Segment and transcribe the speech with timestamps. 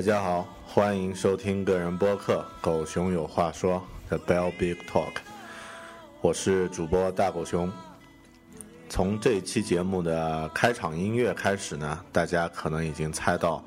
[0.00, 5.12] 大家好，欢迎收听个人播客《狗熊有话说》The Bell Big Talk，
[6.22, 7.70] 我是主播大狗熊。
[8.88, 13.62] 从这期节目的开场音乐开始呢，大家可能已经猜到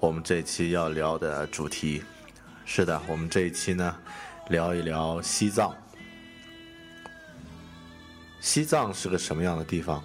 [0.00, 2.02] 我们这期要聊的主题。
[2.64, 3.96] 是的，我们这一期呢，
[4.48, 5.72] 聊一聊西藏。
[8.40, 10.02] 西藏是个什么样的地方？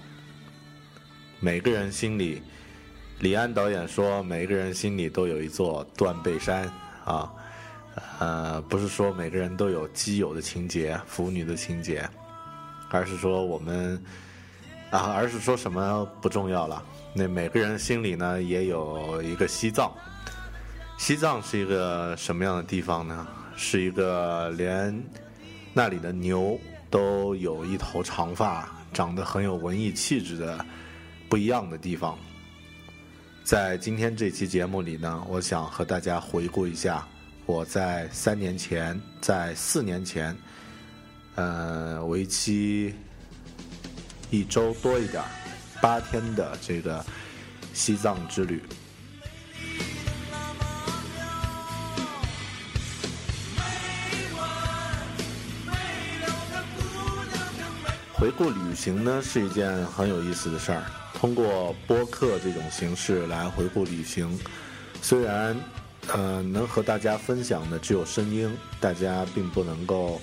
[1.39, 2.43] 每个人心里。
[3.22, 6.67] 李安导演说：“每个人心里都有一座断背山
[7.05, 7.31] 啊，
[8.17, 12.03] 呃，不是说每个人都有基友的情节、腐女的情节，
[12.90, 14.03] 而是说我们
[14.90, 16.84] 啊，而是说什么不重要了。
[17.13, 19.91] 那每个人心里呢，也有一个西藏。
[20.97, 23.28] 西藏是一个什么样的地方呢？
[23.56, 25.00] 是一个连
[25.74, 26.59] 那里的牛
[26.90, 30.66] 都有一头长发、长得很有文艺气质的
[31.29, 32.18] 不一样的地方。”
[33.44, 37.06] 在今天这期节目里呢，我想和大家回顾一下
[37.46, 40.35] 我在三年前、在四年前，
[41.35, 42.96] 呃，为期
[44.30, 45.22] 一周多一点、
[45.81, 47.03] 八天的这个
[47.74, 48.62] 西藏之旅。
[58.13, 60.84] 回顾旅行呢，是一件很有意思的事儿。
[61.21, 64.39] 通过播客这种形式来回顾旅行，
[65.03, 65.55] 虽然
[66.07, 70.19] 呃能和大家分享的只有声音，大家并不能够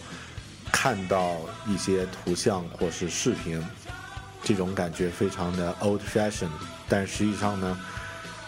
[0.73, 1.37] 看到
[1.69, 3.65] 一些图像或是视频，
[4.43, 6.49] 这种感觉非常的 old fashion。
[6.89, 7.79] 但实际上呢，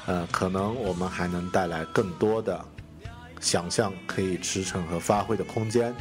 [0.06, 2.60] 呃，可能我们还能带来更多的
[3.38, 5.94] 想象可以驰骋和发挥的空间，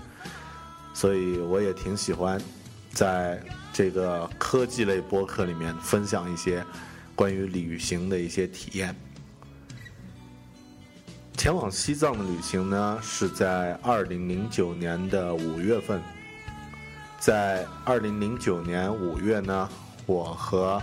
[0.96, 2.42] 所以我也挺喜欢
[2.94, 3.42] 在。
[3.72, 6.66] 这个科技类播客里面分享一些
[7.16, 8.94] 关于旅行的一些体验。
[11.38, 16.02] 前往西藏的旅行呢，是在二零零九年的五月份。
[17.20, 19.70] 在二零零九年五月呢，
[20.06, 20.82] 我和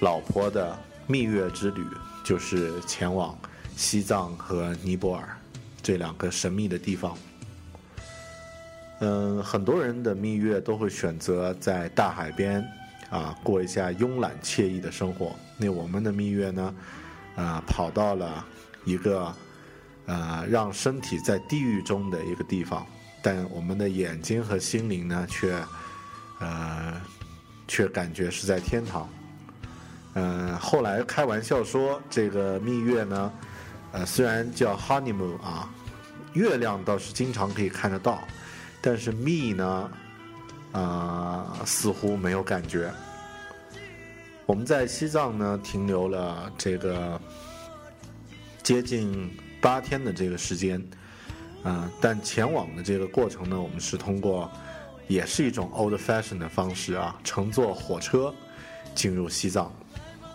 [0.00, 0.74] 老婆的
[1.06, 1.84] 蜜月之旅
[2.24, 3.36] 就是前往
[3.76, 5.36] 西藏和尼泊尔
[5.82, 7.14] 这两个神秘的地方。
[9.04, 12.64] 嗯，很多人的蜜月都会选择在大海边，
[13.10, 15.34] 啊，过一下慵懒惬意的生活。
[15.56, 16.74] 那我们的蜜月呢，
[17.34, 18.46] 啊，跑到了
[18.84, 19.34] 一个，
[20.06, 22.86] 呃，让身体在地狱中的一个地方，
[23.20, 25.52] 但我们的眼睛和心灵呢，却，
[26.38, 27.02] 呃，
[27.66, 29.08] 却感觉是在天堂。
[30.14, 33.32] 嗯，后来开玩笑说，这个蜜月呢，
[33.90, 35.68] 呃，虽然叫 honeymoon 啊，
[36.34, 38.22] 月亮倒是经常可以看得到。
[38.84, 39.90] 但是 me 呢，
[40.72, 42.92] 啊，似乎没有感觉。
[44.44, 47.18] 我们在西藏呢停留了这个
[48.60, 49.30] 接近
[49.60, 50.84] 八天的这个时间，
[51.62, 54.50] 啊，但前往的这个过程呢，我们是通过
[55.06, 58.34] 也是一种 old fashion 的方式啊，乘坐火车
[58.96, 59.72] 进入西藏，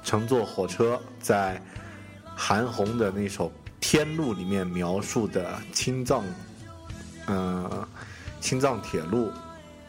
[0.06, 1.62] 乘坐火车在
[2.34, 3.50] 韩红的那首
[3.82, 6.24] 《天路》里面描述的青藏，
[7.28, 7.86] 嗯。
[8.48, 9.30] 青藏铁路，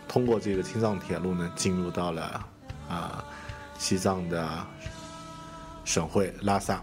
[0.08, 2.44] 通过这个青藏铁路呢，进入到了
[2.88, 3.24] 啊
[3.78, 4.66] 西藏的
[5.84, 6.82] 省会拉萨。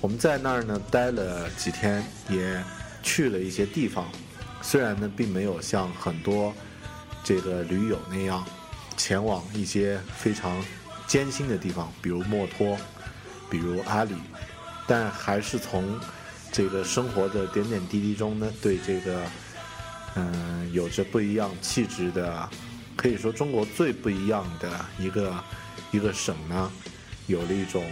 [0.00, 2.60] 我们在那儿呢待了几天，也
[3.00, 4.08] 去了一些地方。
[4.60, 6.52] 虽然呢，并没有像很多
[7.22, 8.44] 这个驴友那样
[8.96, 10.60] 前往一些非常
[11.06, 12.76] 艰辛的地方，比如墨脱，
[13.48, 14.16] 比如阿里，
[14.88, 15.96] 但还是从
[16.50, 19.22] 这个生活的点点滴滴中呢，对这个
[20.14, 22.48] 嗯有着不一样气质的，
[22.96, 25.44] 可以说中国最不一样的一个
[25.90, 26.70] 一个省呢，
[27.26, 27.84] 有了一种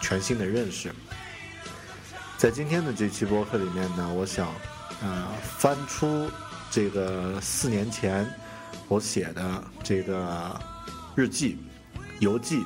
[0.00, 0.92] 全新的认识。
[2.36, 4.48] 在今天的这期播客里面呢，我想。
[5.00, 6.28] 呃，翻出
[6.72, 8.28] 这个四年前
[8.88, 10.60] 我写的这个
[11.14, 11.56] 日记、
[12.18, 12.64] 游记，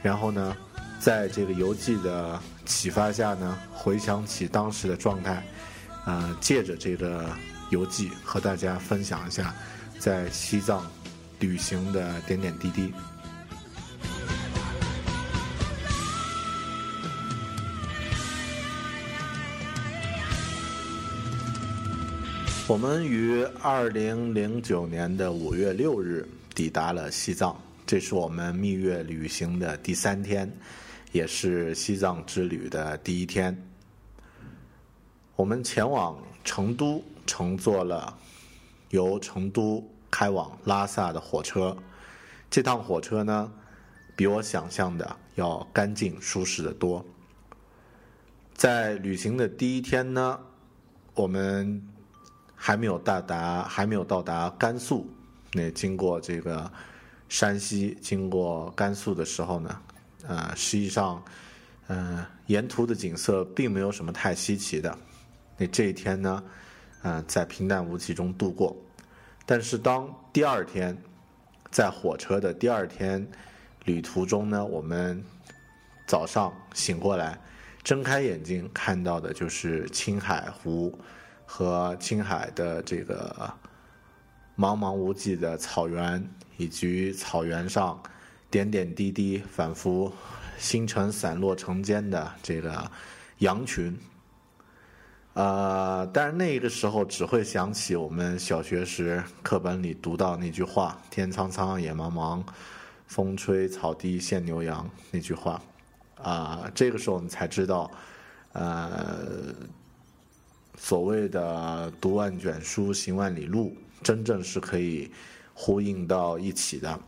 [0.00, 0.56] 然后呢，
[1.00, 5.44] 在这个游记的启发下呢，回想起当时的状态，
[6.04, 7.28] 呃，借着这个
[7.70, 9.54] 游记和大家分享一下
[9.98, 10.90] 在西藏
[11.40, 12.92] 旅行的点点滴滴。
[22.68, 30.52] 我们于二零零九年的五月六日抵达了西藏，这是我们蜜月旅行的第三天，
[31.12, 33.56] 也是西藏之旅的第一天。
[35.36, 38.16] 我们前往成都，乘坐了
[38.90, 41.76] 由成都开往拉萨的火车。
[42.48, 43.52] 这趟火车呢，
[44.14, 47.04] 比我想象的要干净舒适的多。
[48.54, 50.40] 在旅行的第一天呢，
[51.14, 51.82] 我们。
[52.58, 55.06] 还没有到达，还没有到达甘肃。
[55.52, 56.68] 那经过这个
[57.28, 59.80] 山西，经过甘肃的时候呢，
[60.26, 61.22] 呃，实际上，
[61.88, 64.98] 嗯，沿途的景色并没有什么太稀奇的。
[65.58, 66.42] 那这一天呢，
[67.06, 68.76] 呃，在平淡无奇中度过。
[69.46, 70.98] 但是当第二天，
[71.70, 73.24] 在火车的第二天
[73.84, 75.24] 旅途中呢，我们
[76.04, 77.38] 早上醒过来，
[77.84, 80.98] 睁开眼睛看到的就是青海湖。
[81.48, 83.48] 和青海的这个
[84.58, 88.02] 茫茫无际的草原，以及草原上
[88.50, 90.12] 点点滴滴、仿佛
[90.58, 92.90] 星辰散落成间的这个
[93.38, 93.96] 羊群，
[95.36, 102.42] 呃，但是那个时候只会想起我们小学时课本里读到那句话：“天苍苍，野茫茫，
[103.06, 105.60] 风吹草低见牛羊。”那句话，
[106.22, 107.90] 啊，这个时候你才知道，
[108.52, 109.54] 呃。
[110.78, 115.10] 所谓的读万卷书，行万里路，真正是可以
[115.54, 117.00] 呼应到一起的。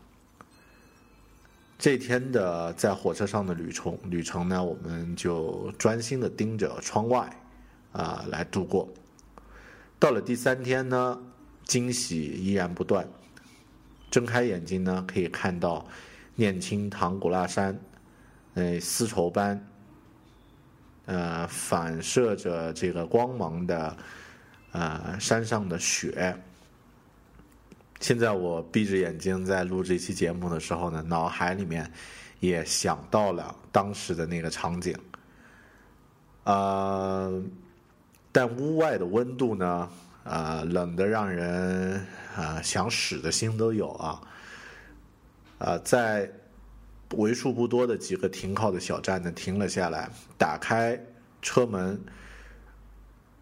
[1.79, 7.31] 这天的在火车上的旅程，旅程呢，我们就专心的盯着窗外，
[7.99, 8.89] 啊，来度过。
[9.99, 11.21] 到了第三天呢，
[11.65, 13.07] 惊喜依然不断。
[14.11, 15.85] 睁开眼睛呢，可以看到
[16.37, 17.79] 念青唐古拉山，
[18.55, 19.69] 那丝绸般。
[21.07, 23.97] 呃，反射着这个光芒的，
[24.73, 26.37] 呃，山上的雪。
[27.99, 31.91] 现在我闭着眼睛在录这期节目的时候呢，脑海里面
[32.41, 34.95] 也想到了当时的那个场景。
[36.45, 37.43] 呃，
[38.39, 39.91] 但屋外的温度呢，
[40.23, 42.07] 呃，冷的让人
[42.37, 44.21] 啊想死的心都有啊。
[45.59, 46.31] 呃，在。
[47.17, 50.11] 为数不多的几个停靠的小站呢，停了下来。
[50.37, 51.01] 打开
[51.41, 51.99] 车门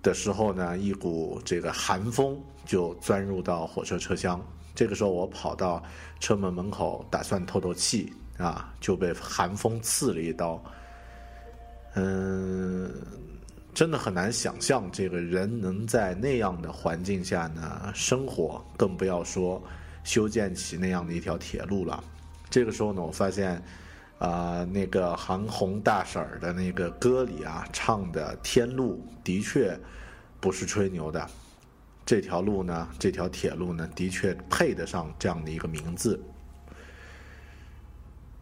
[0.01, 4.41] 的时候呢，一股这个寒风就钻入到火车车厢。
[4.73, 5.83] 这个时候，我跑到
[6.21, 10.63] 车门门口，打算透透气啊，就被寒风刺了一刀。
[11.97, 12.89] 嗯，
[13.77, 19.63] 真的很难想象，这个人能在那样的环境下呢生活，更不要说
[20.03, 22.03] 修建起那样的一条铁路了。
[22.49, 23.63] 这个时候呢，我发现，
[24.19, 29.79] 啊，那个韩红大婶儿的那个歌里啊，唱的天路的确
[30.41, 31.29] 不是吹牛的，
[32.07, 36.19] 这条路呢，这条铁路呢，的确配得上这样的一个名字。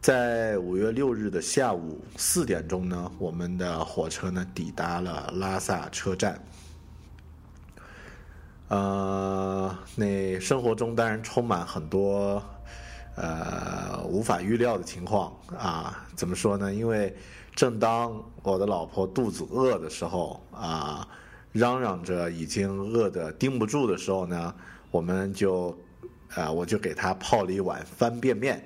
[0.04, 6.38] 在五月六日的下午四点钟呢，我们的火车呢抵达了拉萨车站。
[8.68, 12.42] 呃，那生活中当然充满很多。
[13.16, 16.74] 呃，无法预料的情况啊，怎么说呢？
[16.74, 17.16] 因为
[17.54, 21.08] 正当我的老婆肚子饿的时候啊，
[21.50, 24.54] 嚷嚷着已经饿得盯不住的时候呢，
[24.90, 25.74] 我们就，
[26.34, 28.62] 呃，我就给她泡了一碗方便面。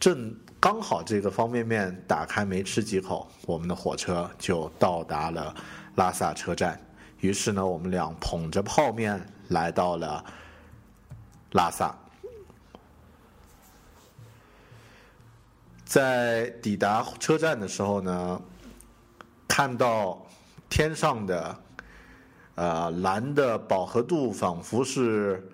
[0.00, 5.52] 正刚好这个方便面打开没吃几口，我们的火车就到达了
[5.96, 6.80] 拉萨车站。
[7.18, 10.24] 于是呢，我们俩捧着泡面来到了
[11.50, 11.92] 拉萨。
[15.84, 18.40] 在抵达车站的时候呢，
[19.48, 20.24] 看到
[20.70, 21.58] 天上的
[22.54, 25.44] 呃蓝的饱和度仿佛是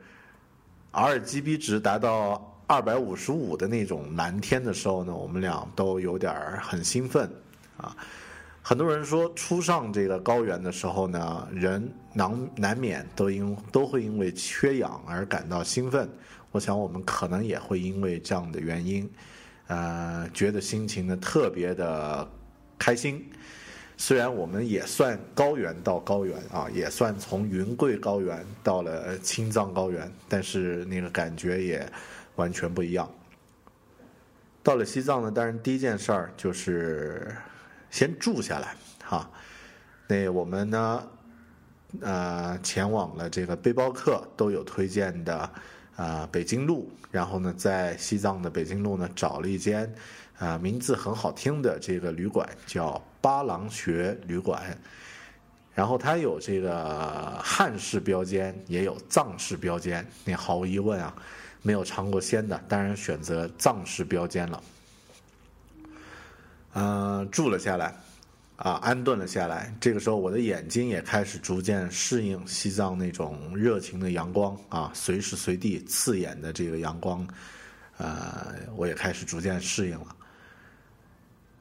[0.92, 7.28] RGB 值达到二百五十五的那种蓝天的时候呢，我们俩都有点儿很兴奋
[7.78, 7.96] 啊。
[8.60, 16.06] 很多人说，初上这个高原的时候呢，人难难免都因都会因为缺氧而感到兴奋。
[16.52, 19.08] 我想我们可能也会因为这样的原因，
[19.68, 22.28] 呃，觉得心情呢特别的
[22.78, 23.26] 开心。
[23.96, 31.90] 虽然我们也算高原到高原啊，也算从云贵高原到了青藏高原，但是那个感觉也
[32.38, 33.08] 完全不一样。
[34.62, 37.30] 到了西藏呢，当然第一件事儿就是。
[37.90, 39.30] 先住下来，哈，
[40.06, 41.08] 那我们呢，
[42.02, 45.50] 呃，前往了这个背包客都有推荐的，
[45.96, 49.90] 啊，北京路，然后呢，在西藏的北京路呢，找了一间，
[50.38, 54.62] 啊，名字很好听的这个旅馆，叫八郎穴旅馆，
[55.72, 61.16] 然后它有这个汉式标间，也有藏式标间，那毫无疑问啊，
[61.62, 64.62] 没有尝过鲜的，当然选择藏式标间了。
[66.74, 67.94] 嗯，住了下来，
[68.56, 69.74] 啊，安顿了下来。
[69.80, 77.26] 这个时候，我的眼睛也开始逐渐适应西藏那种热情的阳光啊，随时随地刺眼的这个阳光，
[77.96, 80.16] 呃，我也开始逐渐适应了。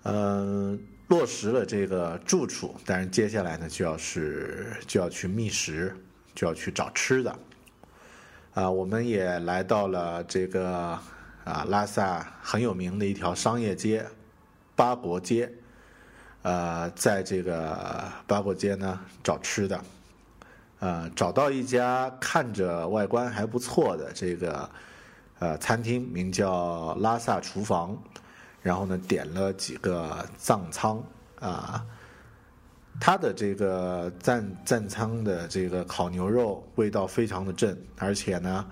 [0.03, 5.95] 嗯，落实了这个住处，但是接下来呢，就要是就要去觅食，
[6.35, 7.39] 就要去找吃的。
[8.57, 10.97] 啊，我们也来到了这个
[11.43, 14.03] 啊拉萨很有名的一条商业街。
[14.75, 15.51] 八国街，
[16.41, 19.79] 呃，在这个八国街呢找吃的，
[20.79, 24.67] 呃，找到一家看着外观还不错的这个
[25.37, 27.95] 呃餐厅，名叫拉萨厨房，
[28.63, 31.03] 然后呢点了几个藏仓
[31.39, 31.85] 啊，
[32.99, 38.65] 它的这个赞赞仓的这个烤牛肉味道非常的正，而且呢，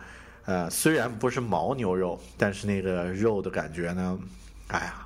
[0.45, 4.19] 呃，虽然不是牦牛肉，但是那个肉的感觉呢，
[4.67, 5.01] 哎呀。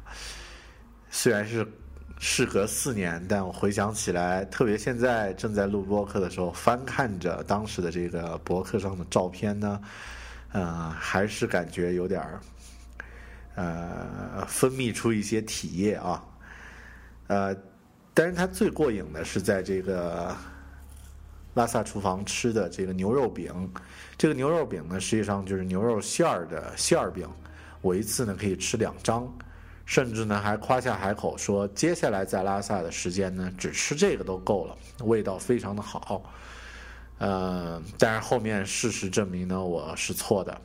[1.11, 1.67] 虽然是
[2.19, 9.81] 事隔四年，但我回想起来，特别现在正在录播客的时候，翻看着当时的这个博客上的照片呢，
[10.51, 12.39] 呃，还是感觉有点儿，
[13.55, 16.23] 呃，分泌出一些体液啊，
[17.25, 17.55] 呃，
[18.19, 20.35] 但是它最过瘾的是在这个
[21.53, 23.71] 拉萨厨房吃的这个牛肉饼，
[24.17, 27.25] 这个牛肉饼呢，实际上就是牛肉馅儿的馅儿饼，
[27.79, 29.25] 我一次呢可以吃两张。
[29.85, 36.21] 甚至呢，还夸下海口说，接下来在拉萨的时间呢，只吃这个都够了，味道非常的好。
[37.19, 40.61] 呃，但是后面事实证明呢，我是错的。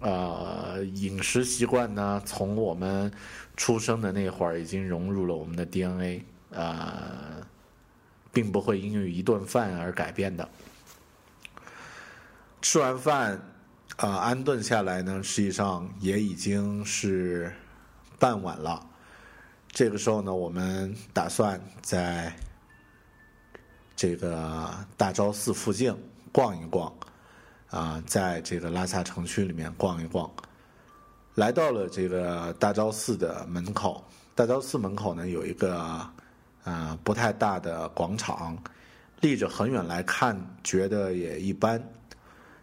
[0.00, 3.12] 呃，饮食习惯呢，从我们
[3.56, 6.24] 出生的那会儿已经融入了我们的 DNA，
[6.56, 7.46] 呃，
[8.32, 10.48] 并不会因为一顿饭而改变的。
[12.60, 13.40] 吃完饭，
[13.98, 17.52] 啊，安顿下来呢，实际上也已经是。
[18.18, 18.82] 傍晚了，
[19.68, 22.34] 这个时候呢，我们打算在
[23.94, 25.94] 这个大昭寺附近
[26.32, 26.90] 逛一逛，
[27.68, 30.30] 啊，在这个拉萨城区里面逛一逛。
[31.34, 34.02] 来到了这个大昭寺的门口，
[34.34, 36.08] 大昭寺门口呢有一个
[36.66, 38.58] 啊不太大的广场，
[39.20, 41.82] 立着很远来看，觉得也一般。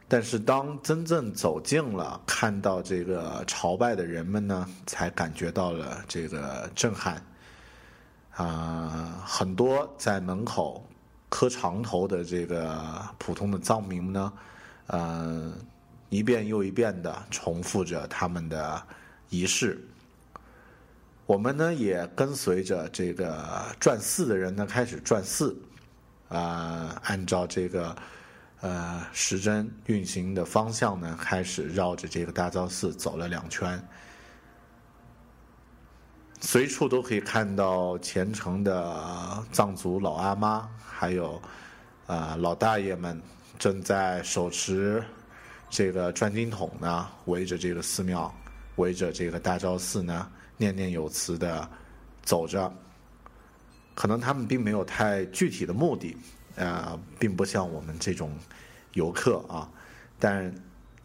[0.10, 7.20] 但是当真正走近了，看到这个朝拜的人们呢，才感觉到了这个震撼。
[8.36, 10.86] 啊，很多在门口
[11.30, 14.34] 磕长头的这个普通的藏民呢，
[14.88, 15.52] 呃，
[16.10, 18.84] 一遍又一遍的重复着他们的
[19.30, 19.82] 仪式。
[21.26, 25.56] 我们呢也跟随着这个转寺的人呢开始转寺，
[26.30, 27.96] 啊，按照这个。
[28.66, 33.78] 呃，时针运行的方向呢，开始绕着这个大昭寺走了两圈，
[36.40, 41.42] 随处都可以看到虔诚的藏族老阿妈，还有
[42.08, 43.22] 啊老大爷们
[43.60, 45.04] 正在手持
[45.70, 48.34] 这个转经筒呢，围着这个寺庙，
[48.78, 50.32] 围着这个大昭寺呢，
[50.64, 51.70] 念念有词的
[52.24, 52.74] 走着。
[53.94, 56.16] 可能他们并没有太具体的目的。
[56.56, 58.38] 呃，并不像我们这种
[58.94, 59.68] 游客啊，
[60.20, 60.54] 但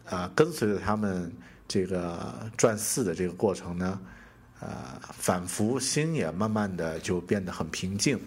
[0.05, 1.33] 啊，跟随着他们
[1.67, 3.99] 这个转寺的这个过程呢，
[4.59, 8.19] 呃，反复心也慢慢的就变得很平静。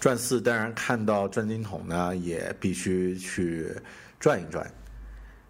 [0.00, 3.76] 转寺当然看到转经筒呢，也必须去
[4.18, 4.72] 转一转。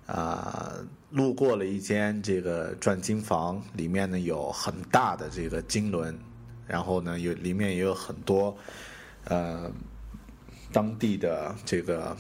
[0.09, 0.75] 啊，
[1.15, 6.19] 路过了一间这个转经房，里面呢有很大的这个经轮，
[6.67, 8.57] 然后呢有里面也有很多
[9.27, 9.71] 呃
[10.73, 12.17] 当地的这个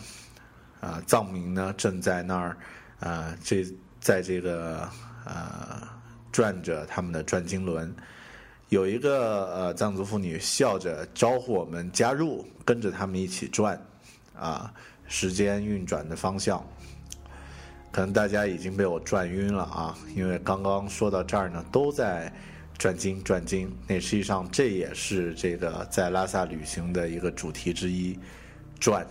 [0.80, 2.56] 啊藏民呢正在那儿
[3.00, 3.66] 啊这
[3.98, 4.88] 在这个
[5.24, 5.82] 呃
[6.30, 7.92] 转着他们的转经轮。
[8.68, 13.76] 有一个呃藏族妇女笑着招呼我们加入，跟着他们一起转，
[14.38, 14.72] 啊，
[15.08, 16.64] 时间运转的方向。
[17.94, 22.32] 可能大家已经被我转晕了啊，因为刚刚说到这儿呢，都在
[22.76, 23.72] 转经转经。
[23.86, 28.18] 那实际上这也是这个在拉萨旅行的一个主题之一，
[28.80, 29.06] 转。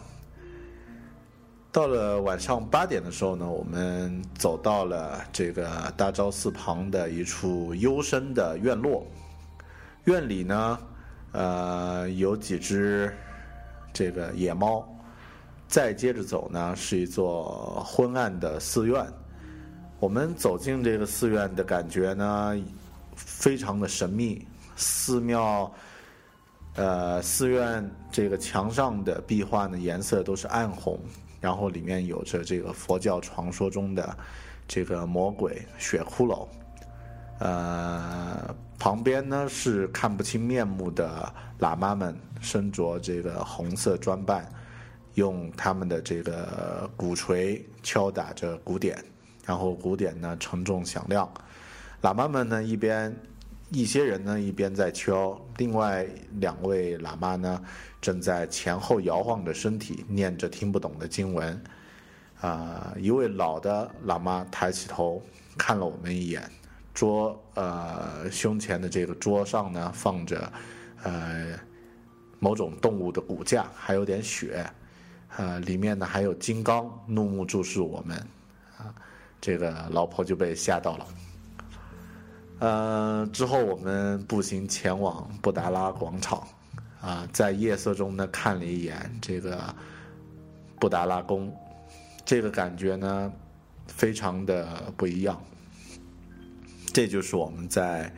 [1.72, 9.08] 到了晚上八点的时候呢，我们走到了这个大昭寺旁的一处幽深的院落。
[10.04, 10.80] 院里呢，
[11.32, 13.16] 呃，有几只
[13.94, 14.86] 这个野猫。
[15.68, 19.06] 再接着走呢，是一座昏暗的寺院。
[20.00, 22.56] 我们走进这个寺院的感觉呢，
[23.16, 24.46] 非常的神秘。
[24.76, 25.72] 寺庙，
[26.76, 31.00] 呃，寺院这个墙上的壁画呢，颜色都是暗红，
[31.40, 34.18] 然后里面有着这个佛教传说中的
[34.68, 36.48] 这个魔鬼血骷髅。
[37.40, 44.48] 呃，旁边呢是看不清面目的喇嘛们，身着这个红色装扮，
[45.16, 48.98] 用他们的这个鼓槌敲打着鼓点，
[49.46, 51.32] 然后鼓点呢沉重响亮。
[52.02, 53.16] 喇嘛们呢一边，
[53.70, 56.06] 一些人呢一边在敲，另外
[56.40, 57.64] 两位喇嘛呢
[58.02, 61.64] 正在前后摇晃着身体，念着听不懂的经文。
[62.42, 65.22] 啊，一位老的喇嘛抬起头
[65.58, 66.44] 看了我们一眼。
[66.94, 70.52] 桌呃胸前的这个桌上呢放着
[71.02, 71.58] 呃
[72.38, 74.64] 某种动物的骨架，还有点血，
[75.38, 78.18] 呃里面呢还有金刚怒目注视我们，
[78.78, 78.94] 啊
[79.42, 81.08] 这个老婆就被吓到了。
[82.60, 86.48] 呃之后我们步行前往布达拉广场，
[87.02, 89.74] 啊在夜色中呢看了一眼这个
[90.80, 91.54] 布达拉宫，
[92.24, 93.32] 这个感觉呢
[93.88, 95.42] 非常的不一样。
[96.94, 98.14] 这就是我们在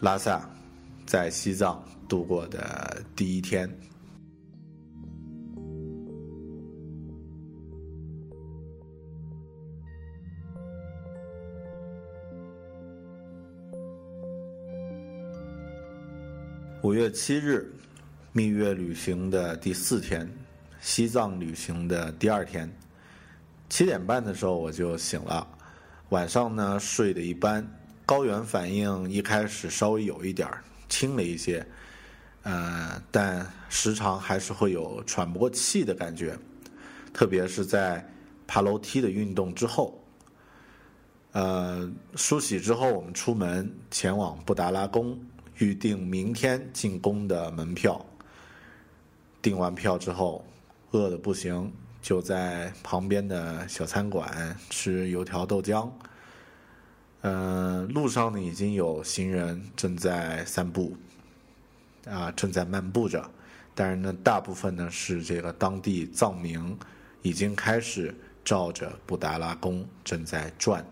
[0.00, 0.48] 拉萨，
[1.06, 3.70] 在西藏度过的第一天。
[16.84, 17.72] 五月七日，
[18.30, 20.30] 蜜月旅行的第四天，
[20.82, 22.70] 西藏旅行的第二天，
[23.70, 25.48] 七点半的时候我就醒了。
[26.10, 27.66] 晚上呢睡得一般，
[28.04, 31.66] 高原反应一开始稍微有一点儿轻了一些，
[32.42, 36.38] 呃，但时常还是会有喘不过气的感觉，
[37.14, 38.06] 特别是在
[38.46, 39.98] 爬楼梯的运动之后。
[41.32, 45.18] 呃，梳洗之后，我们出门前往布达拉宫，
[45.64, 48.04] 预定明天进宫的门票。
[49.40, 50.44] 订完票之后，
[50.90, 51.72] 饿得不行。
[52.02, 55.90] 就在旁边的小餐馆吃油条豆浆。
[57.22, 60.94] 嗯，路上呢已经有行人正在散步，
[62.04, 63.26] 啊，正在漫步着。
[63.74, 66.76] 但是呢，大部分呢是这个当地藏民
[67.22, 70.84] 已经开始照着布达拉宫正在转。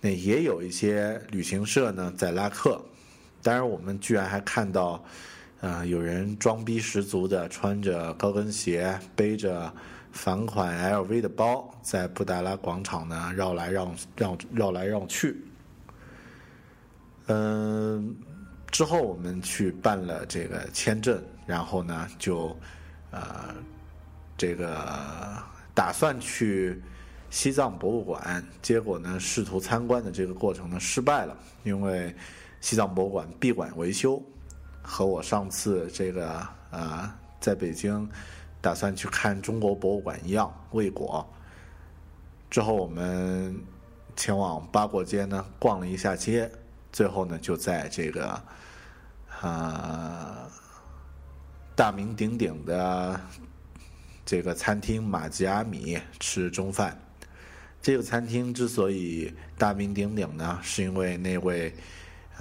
[0.00, 2.80] 那也有一些旅行社呢在拉客。
[3.42, 5.02] 当然，我们居然还看到，
[5.60, 9.72] 呃，有人装逼十足的穿着高跟鞋，背着。
[10.12, 15.40] 返款 LV 的包在布达拉广场呢绕来绕绕绕来绕去，
[17.28, 18.16] 嗯，
[18.72, 22.48] 之后我们去办了这个签证，然后呢就
[23.12, 23.54] 呃
[24.36, 25.40] 这个
[25.76, 26.82] 打算去
[27.30, 32.12] 西藏博物馆，结果呢试图参观的这个过程呢失败了，因为
[32.60, 34.22] 西藏博物馆闭馆维修，
[34.82, 36.28] 和我上次这个
[36.70, 38.08] 啊在北京。
[38.62, 41.26] 打算去看中国博物馆一样未果。
[42.50, 43.58] 之后我们
[44.14, 46.52] 前往八果街呢逛了一下街，
[46.92, 48.42] 最后呢就在这个
[49.40, 50.46] 啊
[51.74, 53.18] 大名鼎鼎的
[54.26, 57.00] 这个餐厅马吉阿米吃中饭。
[57.80, 61.74] 这个餐厅之所以大名鼎鼎呢，是因为那位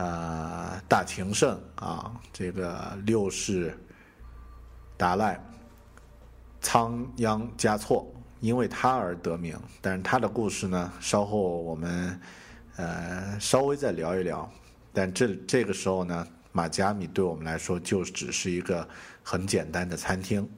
[0.04, 3.78] 啊大情圣啊这个六世
[4.98, 5.40] 达赖。
[6.62, 8.06] 仓央嘉措
[8.42, 12.20] 因为他而得名，但是他的故事呢，稍后我们
[12.76, 14.50] 呃稍微再聊一聊。
[14.92, 18.88] 但这这个时候呢，马加米对我们来说就只是一个
[19.24, 20.50] 很简单的餐厅。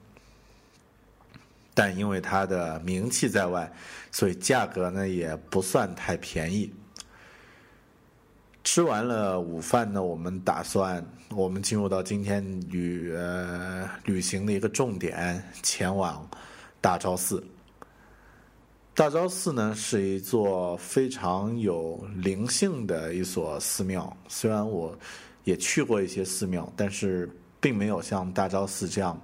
[1.73, 3.71] 但因为它的名气在外，
[4.11, 6.73] 所以价格呢也不算太便宜。
[8.63, 16.25] 吃完了午饭呢，我们打算我们进入到今天旅呃旅行的一个重点，前往
[16.79, 17.43] 大昭寺。
[18.93, 24.95] 大昭寺呢是一座非常有灵性的一所寺庙，虽然我
[25.43, 27.27] 也去过一些寺庙，但是
[27.59, 29.19] 并没有像大昭寺这样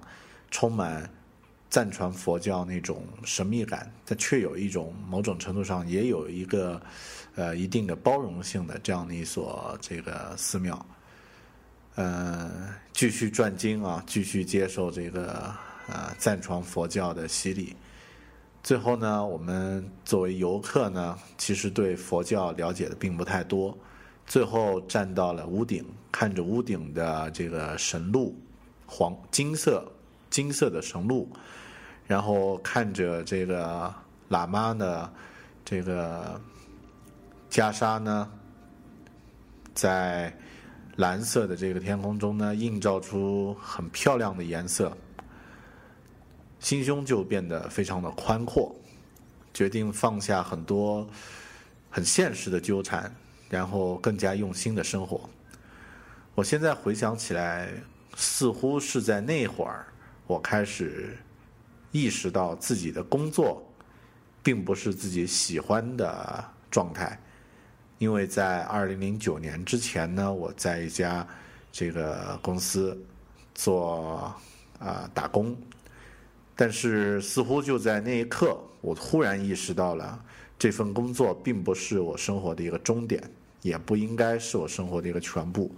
[0.50, 1.08] 充满
[1.70, 6.82] 赞传佛教那种神秘感，它却有一种某种程度上也有一个。
[7.38, 10.84] 呃，一定的包容性的这样的一所这个寺庙，
[11.94, 15.54] 呃，继续转经啊，继续接受这个
[15.86, 17.76] 呃赞传佛教的洗礼。
[18.60, 23.78] 最后呢，我们作为游客呢，其实对佛教了解的并不太多。
[24.26, 28.34] 最后站到了屋顶，看着屋顶的这个神鹿，
[28.84, 29.88] 黄金色
[30.28, 31.30] 金色的神鹿，
[32.04, 33.94] 然后看着这个
[34.28, 35.08] 喇嘛的
[35.64, 36.40] 这个。
[37.50, 38.30] 袈裟呢，
[39.74, 40.32] 在
[40.96, 44.96] 蓝色的这个天空中呢，映照出很漂亮的颜色，
[46.60, 48.74] 心胸就变得非常的宽阔，
[49.54, 51.08] 决定放下很多
[51.90, 53.12] 很现实的纠缠，
[53.48, 55.28] 然后更加用心的生活。
[56.34, 57.70] 我现在回想起来，
[58.14, 59.86] 似乎是在那会儿，
[60.26, 61.16] 我开始
[61.92, 63.64] 意识到自己的工作
[64.42, 67.18] 并不是自己喜欢的状态。
[67.98, 71.26] 因为在二零零九年之前呢，我在一家
[71.72, 72.96] 这个公司
[73.56, 74.32] 做
[74.78, 75.56] 啊打工，
[76.54, 80.22] 但是似乎就在那一刻，我忽然意识到了
[80.56, 83.20] 这份工作并不是我生活的一个终点，
[83.62, 85.74] 也不应该是我生活的一个全部，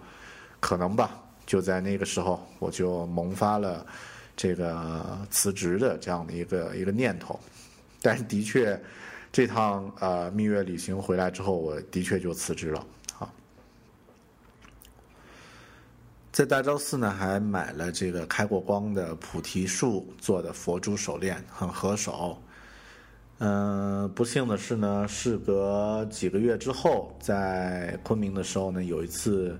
[0.60, 1.18] 可能吧。
[1.46, 3.86] 就在那个时候，我就萌发了
[4.36, 7.40] 这个辞职的这样的一个一个念头，
[8.02, 8.78] 但是的确。
[9.32, 12.86] 这趟呃蜜月旅行回来之后，我的确就辞职了。
[13.18, 13.32] 啊，
[16.32, 22.36] 在大昭寺呢，还买了这个开过光的菩提树做的佛珠手链，很合手。
[23.38, 29.58] 嗯，不幸的是呢，事隔几个月之后，在昆明的时候呢，有一次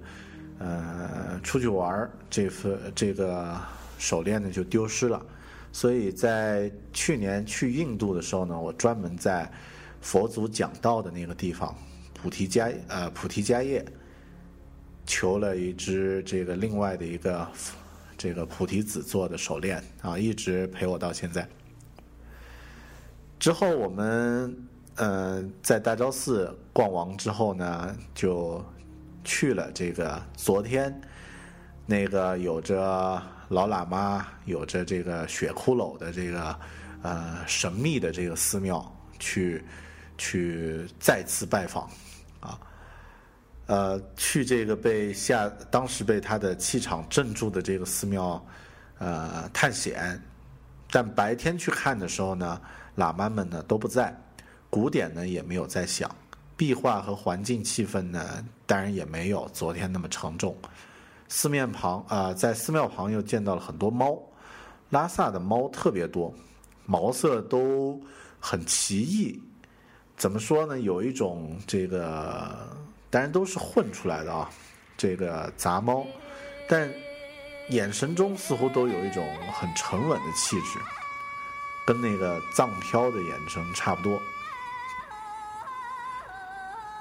[0.58, 3.56] 呃出去玩，这份这个
[3.98, 5.24] 手链呢就丢失了。
[5.72, 9.48] 所以在去年去印度的时候呢，我专门在
[10.00, 11.72] 佛祖讲道的那个地方，
[12.12, 13.84] 菩提迦呃菩提迦叶，
[15.06, 17.48] 求了一只这个另外的一个
[18.18, 21.46] 这个菩提子做的手链啊，一直陪我到现在。
[23.38, 24.56] 之后我们
[24.96, 28.60] 嗯在大昭寺逛完之后呢，就
[29.22, 31.00] 去了这个昨天
[31.86, 33.22] 那个有着。
[33.50, 36.56] 老喇嘛有着这个血骷髅的这个
[37.02, 38.80] 呃神秘的这个寺庙，
[39.18, 39.64] 去
[40.16, 41.90] 去再次拜访
[42.38, 42.56] 啊，
[43.66, 48.40] 呃，去这个被下当时被他的气场镇住的这个寺庙
[48.98, 50.22] 呃探险，
[50.88, 52.60] 但白天去看的时候呢，
[52.96, 54.16] 喇嘛们呢都不在，
[54.70, 56.08] 鼓点呢也没有在响，
[56.56, 60.56] 壁画和环境气氛呢当然也没有昨天那么沉重。
[61.30, 64.18] 寺庙旁啊，在寺庙旁又见到了很多猫，
[64.90, 66.34] 拉萨的猫特别多，
[66.86, 67.98] 毛色都
[68.40, 69.40] 很奇异。
[70.16, 70.80] 怎么说呢？
[70.80, 72.76] 有一种这个，
[73.08, 74.50] 当然都是混出来的啊，
[74.96, 76.04] 这个杂猫，
[76.68, 76.92] 但
[77.68, 80.80] 眼神中似乎都有一种很沉稳的气质，
[81.86, 84.20] 跟那个藏飘的眼神差不多。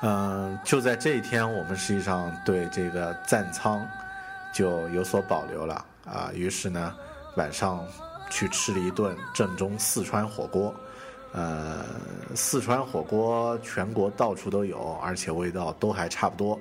[0.03, 3.85] 嗯，就在这一天，我们实际上对这个赞仓。
[4.53, 6.95] 就有所保留了啊，于是呢，
[7.35, 7.85] 晚上
[8.29, 10.73] 去吃了一顿正宗四川火锅。
[11.31, 11.85] 呃，
[12.35, 16.59] 四川火锅全国到处都有，而且味道都还差不多。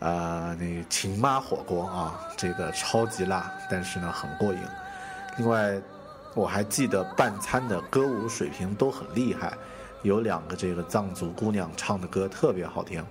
[0.00, 4.58] 呃，那秦妈火锅啊，这个超级辣，但是呢很过瘾。
[5.38, 5.80] 另外，
[6.34, 9.56] 我还记得半餐的歌舞水平都很厉害，
[10.02, 13.04] 有两个这个藏族姑娘唱的歌特别好听。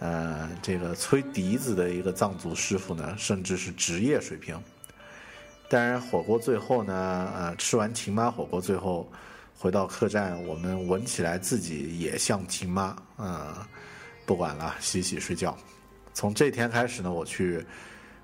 [0.00, 4.56] 呃，这个吹笛子的一个藏族师傅呢，甚至是职业水平。
[5.68, 9.10] 当然，火锅最后呢，呃，吃完秦妈火锅，最后
[9.58, 13.54] 回到客栈，我们闻起来自己也像秦妈，嗯，
[14.24, 15.56] 不管了，洗洗睡觉。
[16.14, 17.64] 从这天开始呢，我去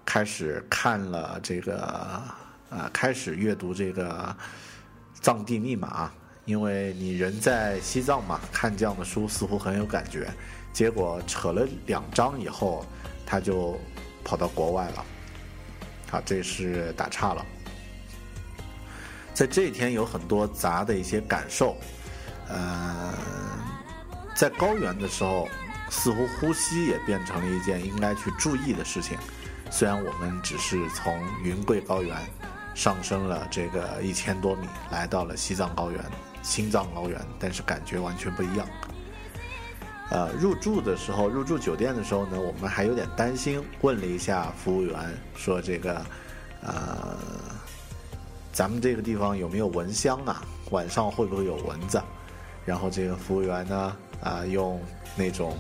[0.05, 2.23] 开始看了这个，
[2.71, 4.35] 呃，开始阅读这个
[5.21, 6.07] 《藏地密码》，
[6.45, 10.33] 因为你人在西藏嘛，看这样的书似乎很有感觉。
[10.75, 12.85] 结果扯了两张以后，
[13.25, 13.79] 他就
[14.23, 15.07] 跑到国外了。
[16.11, 17.47] 好，这是打岔了。
[19.33, 21.77] 在这一天有很多杂的一些感受，
[22.49, 23.15] 呃，
[24.37, 25.49] 在高原的时候，
[25.91, 29.17] 似乎呼吸也变成了一件应该去注意的事情。
[29.71, 32.17] 虽然我们只是从云贵高原
[32.75, 36.01] 上升了这个一千多米，来到了西藏高原、
[36.43, 38.67] 青藏高原，但是感觉完全不一样。
[40.15, 44.97] 呃，入住的时候，入住酒店的时候呢，我们还有点担心，问了一下服务员，
[45.35, 46.01] 说这个，
[46.63, 47.17] 呃。
[48.53, 50.41] 咱们这个地方有没有蚊香啊？
[50.71, 52.01] 晚上会不会有蚊子？
[52.65, 54.81] 然后这个服务员呢，啊，用
[55.17, 55.57] 那种，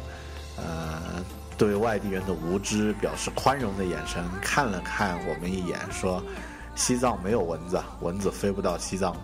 [0.56, 1.24] 呃，
[1.58, 6.22] 对外地人的无知表示宽容的眼神看了看我们一眼，说
[6.76, 9.16] ：“西藏没有蚊子，蚊子飞不到西藏，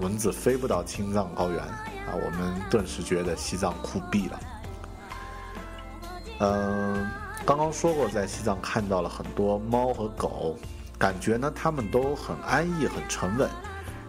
[0.00, 1.62] 蚊子飞不到青藏高原。”
[2.08, 4.40] 啊，我们顿时觉得西藏酷毙了。
[6.40, 7.08] 嗯，
[7.46, 10.56] 刚刚说过，在西藏看到了很多猫和狗。
[10.98, 13.48] 感觉呢，它们都很安逸、很沉稳，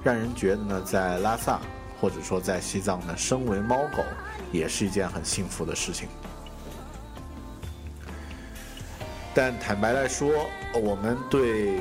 [0.03, 1.59] 让人觉得呢，在拉萨
[1.99, 4.03] 或者说在西藏呢，身为猫狗
[4.51, 6.09] 也是一件很幸福的事情。
[9.33, 10.29] 但坦白来说，
[10.81, 11.79] 我们对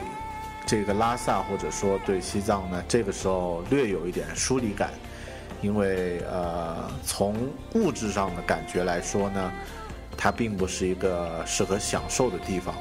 [0.71, 4.91] 这个拉萨或者说对西藏呢，这个时候略有一点疏离感，
[5.63, 7.35] 因为呃，从
[7.75, 9.51] 物质上的感觉来说呢，
[10.17, 12.73] 它并不是一个适合享受的地方。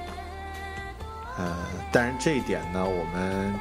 [1.40, 1.58] 呃，
[1.92, 3.52] 但是这一点呢，我们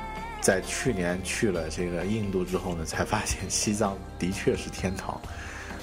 [0.43, 5.19] 在去年去了这个印度之后呢，才发现西藏的确是天堂。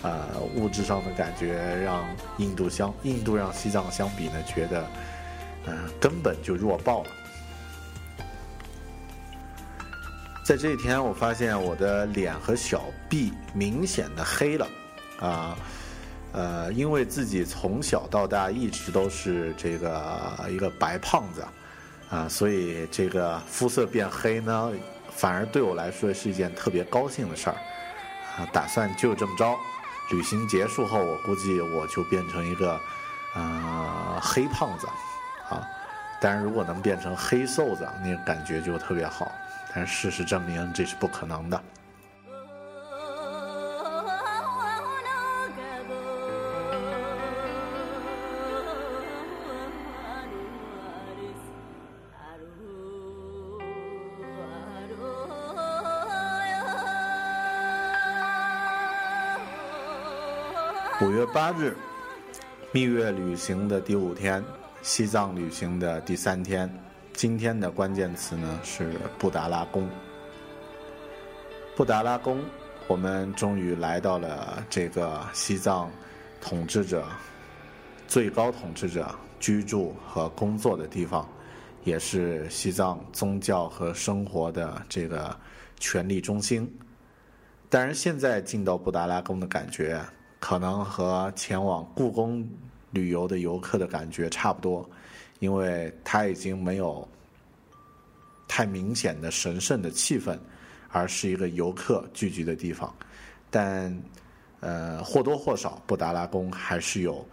[0.03, 2.05] 呃，物质上的感觉让
[2.38, 4.86] 印度相印度让西藏相比呢，觉得
[5.65, 7.10] 嗯根本就弱爆了。
[10.45, 14.67] 在这一天，我发现我的脸和小臂明显的黑了，
[15.19, 15.58] 啊，
[16.34, 21.43] 呃，因为自己从小到大一直都是这个一个白胖子。
[22.12, 24.71] 啊，所以这个肤色变黑呢，
[25.10, 27.55] 反而对我来说是一件特别高兴的事儿。
[28.38, 29.58] 啊，打算就这么着，
[30.12, 32.79] 旅行结束后，我估计我就变成一个，
[33.34, 34.86] 呃，黑胖子，
[35.49, 35.67] 啊，
[36.21, 39.31] 但是如果能变成黑瘦子，那个感觉就特别好。
[39.75, 41.61] 但事实证明这是不可能的。
[61.01, 61.75] 五月八日，
[62.71, 64.41] 蜜月旅行的第五天，
[64.81, 66.73] 西藏旅行的第三天。
[67.15, 69.89] 今天的关键词呢是布达拉宫。
[71.73, 72.43] 布达拉宫，
[72.88, 75.89] 我们终于来到了这个西藏
[76.41, 77.06] 统治者、
[78.06, 81.28] 最高统治者居住和工作的地方，
[81.86, 85.34] 也是西藏宗教和生活的这个
[85.80, 86.69] 权力中心。
[87.69, 90.01] 但是现在进到布达拉宫的感觉。
[90.38, 92.47] 可能和前往故宫
[92.91, 94.88] 旅游的游客的感觉差不多，
[95.39, 97.08] 因为它已经没有
[98.48, 100.38] 太明显的神圣的气氛，
[100.89, 102.93] 而是一个游客聚集的地方。
[103.50, 103.95] 但
[104.60, 107.26] 呃或多或少，布达拉宫还是有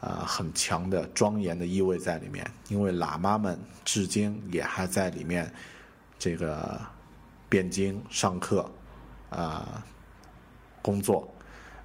[0.00, 5.52] 呃很强的庄严的意味在里面，因为喇嘛们至今也还在里面
[6.18, 6.80] 这个
[7.48, 8.68] 辩经、上课
[9.30, 9.84] 啊
[10.80, 11.28] 工作。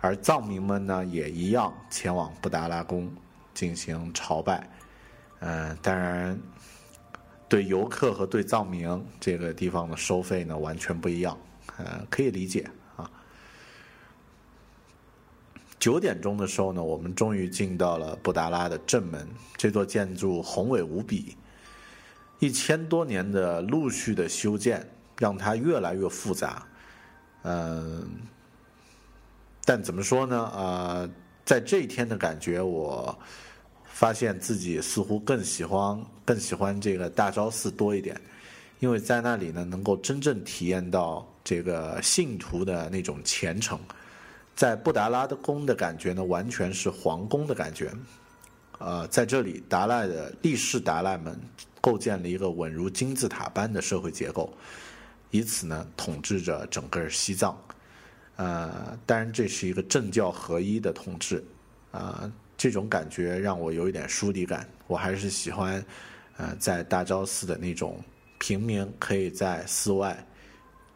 [0.02, 3.10] 而藏民们呢，也一样前往布达拉宫
[3.54, 4.68] 进行朝拜。
[5.46, 6.40] 嗯，当然，
[7.50, 8.88] 对游客和对藏民
[9.20, 11.38] 这个地方的收费呢，完全不一样。
[11.76, 13.10] 呃，可以理解啊。
[15.78, 19.28] 九点钟的时候呢，我们终于进到了布达拉的正门。
[19.58, 21.36] 这座建筑宏伟无比，
[22.40, 26.66] 一千多年的陆续的修建，让它越来越复杂。
[27.42, 28.10] 嗯。
[29.66, 30.52] 但怎么说呢？
[30.56, 31.10] 呃，
[31.44, 33.18] 在这一天的感觉，我
[34.04, 38.20] 发现自己似乎更喜欢更喜欢这个大昭寺多一点，
[38.82, 43.80] 因为在那里呢，能够真正体验到这个信徒的那种虔诚。
[44.58, 47.94] 在布达拉的宫的感觉呢，完全是皇宫的感觉。
[48.78, 51.39] 呃，在这里，达赖的历世达赖们
[51.80, 54.54] 构建了一个稳如金字塔般的社会结构，
[55.32, 57.58] 以此呢，统治着整个西藏。
[58.36, 61.42] 呃，当然这是一个政教合一的统治，
[61.92, 62.30] 啊，
[62.63, 64.65] 这种感觉让我有一点疏离感。
[64.88, 65.86] 我还是喜欢，
[66.38, 68.02] 呃，在大昭寺的那种
[68.39, 70.26] 平民可以在寺外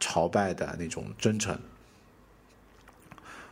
[0.00, 1.54] 朝拜的那种真诚。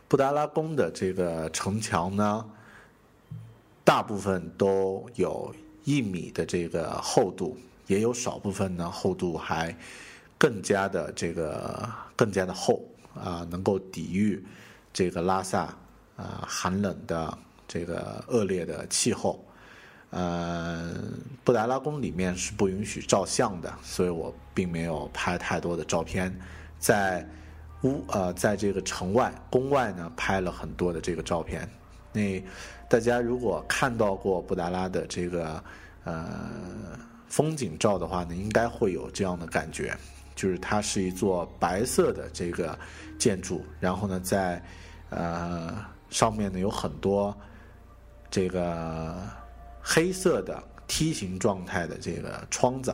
[0.07, 2.43] 布达拉宫的这个城墙呢，
[3.83, 5.53] 大部分都有
[5.83, 9.77] 一米的这个厚度，也有少部分呢厚度还
[10.39, 14.43] 更加的这个更加的厚啊，能够抵御
[14.91, 15.65] 这个拉萨
[16.15, 19.43] 啊寒冷的这个恶劣的气候。
[20.09, 20.93] 呃，
[21.43, 26.33] 布达拉宫里面是不允许照相的，所以我并没有拍太多的照片。
[26.79, 27.27] 在
[27.83, 31.69] 屋呃，在这个城外宫外呢，拍了很多的这个照片。
[32.13, 32.41] 那
[32.87, 35.61] 大家如果看到过布达拉的这个
[36.05, 36.25] 呃
[37.27, 39.93] 风景照的话呢，应该会有这样的感觉，
[40.35, 42.79] 就是它是一座白色的这个
[43.19, 44.63] 建筑，然后呢，在
[45.09, 47.37] 呃上面呢有很多
[48.37, 49.15] 这个。
[49.89, 52.93] 黑色的梯形状态的这个窗子，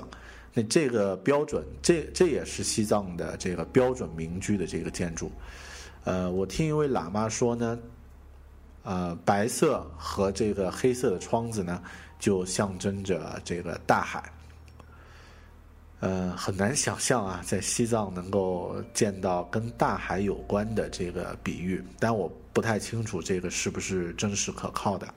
[0.54, 5.32] 那这个标准，这这也是西藏的这个标准民居的这个建筑。
[6.04, 7.80] 呃，我听一位喇嘛说呢，
[8.84, 11.82] 呃，白色和这个黑色的窗子呢，
[12.20, 14.32] 就象征着这个大海。
[16.00, 25.12] 呃，很难想象啊，在西藏能够见到跟大海有关的这个比喻，但我不太清楚这个是不是真实可靠的。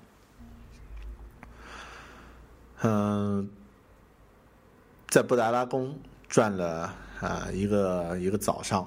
[2.83, 3.49] 嗯，
[5.09, 8.87] 在布达拉宫转了啊一个一个早上，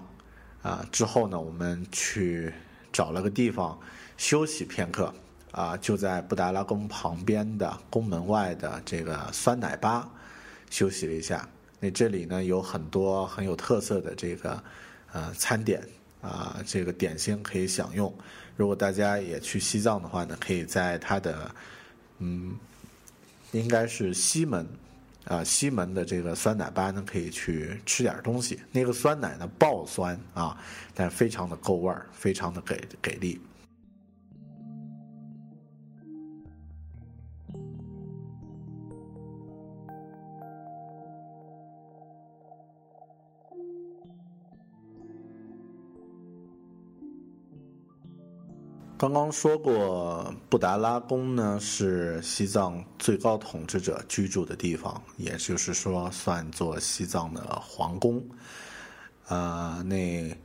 [0.61, 2.53] 啊之后呢，我们去
[2.93, 3.77] 找了个地方
[4.15, 5.11] 休息片刻，
[5.51, 10.07] 啊就在布达拉宫旁边的宫门外的这个酸奶吧
[10.69, 11.49] 休息了一下。
[11.79, 14.63] 那这里呢有很多很有特色的这个
[15.11, 15.81] 呃餐点
[16.21, 18.13] 啊，这个点心可以享用。
[18.55, 21.49] 如果大家也去西藏的话呢，可以在它的
[22.19, 22.55] 嗯。
[23.51, 24.67] 应该是西门，
[25.25, 28.59] 啊，西门的这个酸奶吧呢，可以去吃点东西。
[28.71, 30.57] 那个酸奶呢，爆酸啊，
[30.93, 33.39] 但非常的够味儿，非常的给给力。
[48.99, 58.21] 刚刚说过，布达拉宫呢是西藏最高统治者居住的地方，也就是说算作西藏的皇宫。
[59.29, 60.37] 呃，那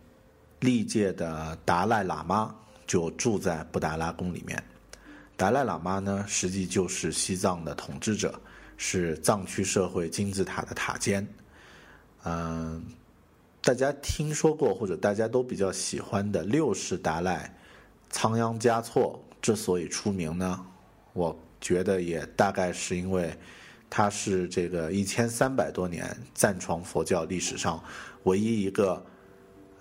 [0.60, 2.54] 历届的达赖喇嘛
[2.86, 4.62] 就住在布达拉宫里面。
[5.36, 8.40] 达赖喇嘛呢，实际就是西藏的统治者，
[8.76, 11.26] 是藏区社会金字塔的塔尖。
[12.22, 12.84] 嗯，
[13.62, 17.52] 大家听说过或者大家都比较喜欢的六世达赖。
[18.14, 20.64] 仓央嘉措之所以出名呢，
[21.14, 23.36] 我觉得也大概是因为
[23.90, 27.82] 他是这个一千三百多年藏传佛教历史上
[28.22, 29.04] 唯一一个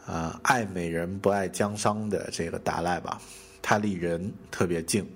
[0.08, 3.22] 呃爱美人不爱江山的这个达赖吧。
[3.62, 5.08] 他离人特别近，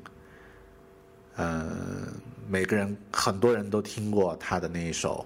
[1.38, 2.14] 嗯，
[2.48, 5.26] 每个人很多人都听过他的那一首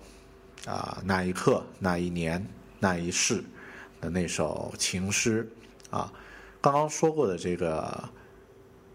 [0.66, 2.44] 啊那一刻那一年
[2.80, 3.44] 那一世
[4.00, 5.46] 的那首情诗
[5.90, 6.10] 啊。
[6.62, 8.10] 刚刚说过的这个，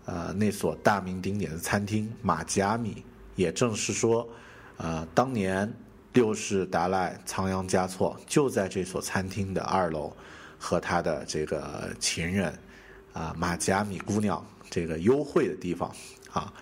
[0.04, 4.26] 呃，那所大名鼎鼎的餐厅马吉阿米，也正是说，
[4.76, 5.70] 呃，当年
[6.12, 10.16] 六世达赖仓央嘉措就在这所餐厅的二楼，
[10.58, 12.56] 和他的这个情人，
[13.12, 15.92] 啊，马吉阿米姑娘这个幽会的地方，
[16.32, 16.52] 啊，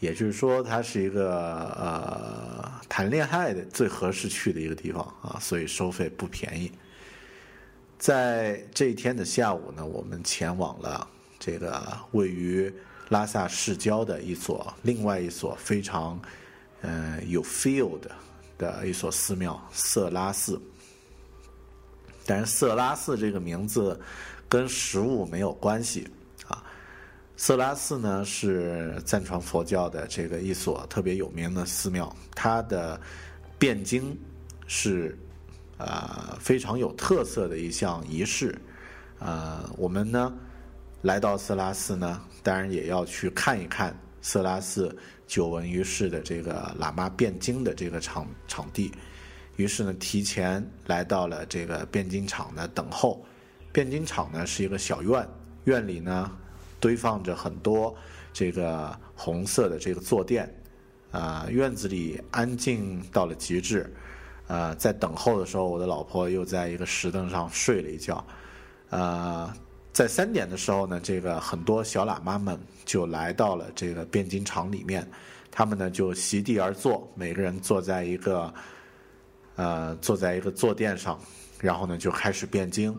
[0.00, 6.72] 也就是说，它是一个呃谈恋爱的最合适去的一个地方啊，所以收费不便宜。
[8.04, 12.70] 在这一天的下午呢，我们前往了这个位于
[13.08, 16.20] 拉萨市郊的一所另外一所非常
[16.82, 18.10] 嗯有 feel 的
[18.58, 20.60] 的一所寺庙色拉寺。
[22.26, 23.98] 但是色拉寺这个名字
[24.50, 26.06] 跟食物没有关系
[26.46, 26.62] 啊。
[27.38, 33.00] 色拉寺呢是藏传佛教的这个一所特别有名的寺庙，它的
[33.58, 34.14] 辩经
[34.66, 35.18] 是。
[35.76, 38.56] 呃，非常有特色的一项仪式，
[39.18, 40.32] 呃，我们呢
[41.02, 48.92] 来到色拉寺呢，当然也要去看一看色拉寺久闻于世的这个喇嘛辩经的这个场场地。
[49.56, 53.24] 于是呢，提前来到了这个辩经场的等候。
[53.72, 55.28] 辩经场呢是一个小院，
[55.64, 56.30] 院里呢
[56.78, 57.92] 堆放着很多
[58.32, 60.48] 这个红色的这个坐垫，
[61.10, 63.92] 啊，院子里安静到了极致。
[64.46, 68.24] 呃，在等候的时候，我的老婆又在一个石凳上睡了一觉。
[68.90, 69.52] 呃，
[69.92, 75.08] 在三点的时候呢，这个很多小喇嘛们就来到了这个辩经场里面，
[75.50, 78.52] 他们呢就席地而坐，每个人坐在一个
[79.56, 81.18] 呃坐在一个坐垫上，
[81.60, 82.94] 然后呢就开始辩经。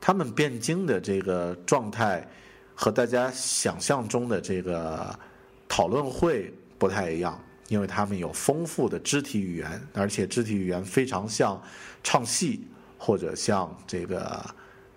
[0.00, 2.28] 他们辩经的这个状态
[2.74, 5.18] 和大家想象中的这个
[5.66, 7.42] 讨论会不太一样。
[7.68, 11.60] 因为他们有丰富的肢体语言，而且肢体语言非常像
[12.02, 12.66] 唱戏
[12.98, 14.44] 或者像这个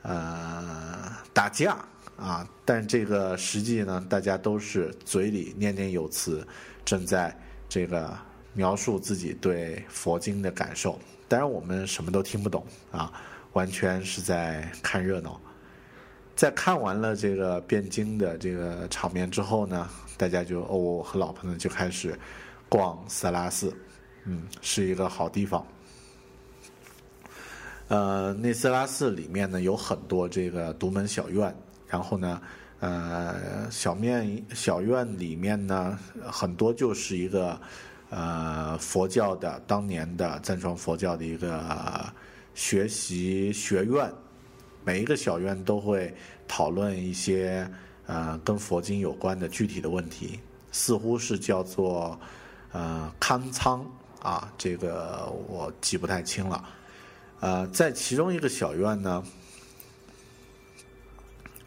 [0.02, 1.78] 呃打架
[2.18, 6.46] 啊，但这个实际呢，大家都是嘴里念念有词，
[6.84, 7.36] 正在
[7.70, 8.18] 这个
[8.54, 11.00] 描述自己对佛经的感受。
[11.28, 13.12] 当然，我们什么都听不懂啊，
[13.54, 15.40] 完全是在看热闹。
[16.36, 22.18] 在看完了这个辩经的这个场面之后呢，大家就哦，我和老婆呢就开始
[22.70, 23.76] 逛色拉寺，
[24.26, 25.66] 嗯，是一个好地方。
[27.88, 31.56] 呃，那色拉寺里面呢有很多这个独门小院，
[31.88, 32.42] 然后呢，
[32.80, 37.60] 呃，小面小院里面呢很多就是一个。
[38.10, 42.06] 呃，佛教的当年的藏传佛教的一个
[42.56, 44.10] 学习学院，
[44.86, 46.16] 每一个小院都会
[46.48, 47.70] 讨论一些
[48.06, 50.40] 呃跟佛经有关的具体的问题，
[50.72, 52.18] 似乎是叫做
[52.78, 53.84] 呃康仓
[54.22, 56.64] 啊，这个我记不太清了。
[57.40, 59.24] 呃，在其中一个小院呢，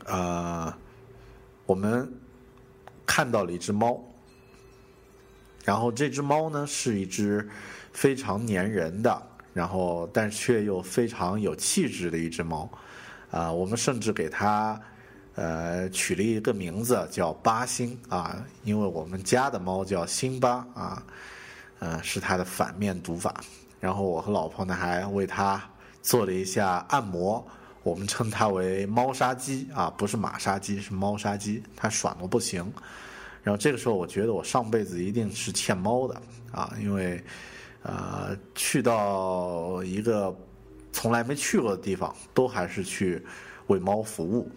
[0.05, 0.73] 呃，
[1.67, 2.09] 我们
[3.05, 4.01] 看到了一只猫。
[5.65, 7.49] 然后这只猫呢，是一只
[7.93, 12.71] 非常粘人的，然后但却又非常有气质的一只猫，
[13.33, 14.81] 啊，我们甚至给它
[15.41, 21.03] 呃取了一个名字叫八星啊，因为我们家的猫叫辛巴啊，
[21.79, 23.35] 呃是它的反面读法。
[23.81, 25.63] 然后我和老婆呢还为它
[26.03, 27.43] 做了一下按摩，
[27.83, 32.71] 我们称它为猫杀鸡啊，不是马杀鸡，是猫杀鸡，它爽的不行。
[33.43, 36.21] 然后这个时候，我觉得我上辈子一定是欠猫的
[36.53, 37.25] 啊，因为，
[37.83, 40.37] 呃，去到一个
[40.93, 43.25] 从来没去过的地方，都还是去
[43.69, 44.51] 为猫服务。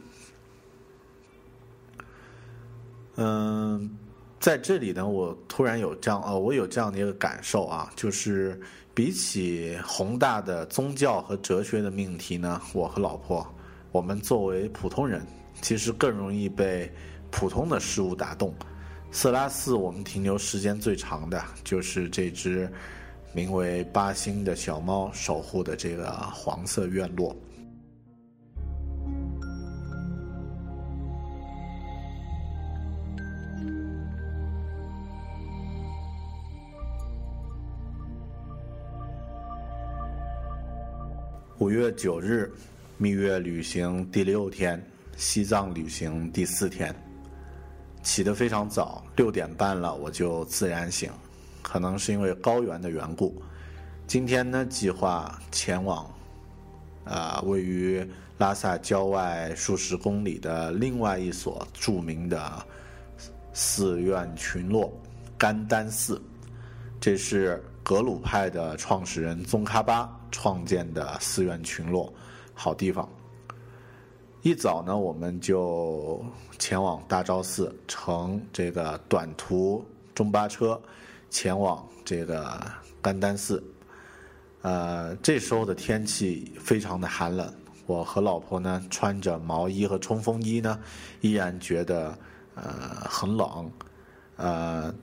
[3.16, 3.97] 嗯，
[4.39, 8.59] 在这里呢，我突然有这样呃，我有这样的一个感受啊，就是
[8.93, 13.45] 比起宏大的宗教和哲学的命题呢，我和老婆，
[13.91, 15.26] 我们作为普通人，
[15.61, 16.91] 其实更容易被
[17.30, 18.53] 普通的事物打动。
[19.11, 22.68] 色拉寺，我们停留时间最长的就是这只
[23.32, 27.36] 名为八星的小猫守护的这个黄色院落。
[41.64, 42.51] 五月九日，
[42.97, 44.86] 蜜月旅行第六天，
[45.16, 46.93] 西藏旅行第四天。
[48.01, 51.09] 起得非常早，六点半了我就自然醒，
[51.61, 53.41] 可能是因为高原的缘故。
[54.05, 56.05] 今天呢，计划前往，
[57.05, 58.05] 啊，位于
[58.38, 62.61] 拉萨郊外数十公里的另外一所著名的
[63.53, 64.93] 寺院群落——
[65.39, 66.22] 甘丹寺。
[66.99, 72.11] 这是格鲁派的创始人宗喀巴创建的寺院群落，
[72.53, 73.07] 好地方。
[74.41, 76.21] 一早呢，我们就
[76.59, 80.77] 前往大昭寺，乘这个短途中巴车
[81.29, 82.61] 前往这个
[83.01, 83.63] 甘丹寺。
[84.63, 87.53] 呃，这时候的天气非常的寒冷，
[87.86, 90.77] 我和老婆呢穿着毛衣和冲锋衣呢，
[91.21, 92.17] 依然觉得
[92.55, 92.63] 呃
[93.09, 93.71] 很冷，
[94.36, 94.93] 呃，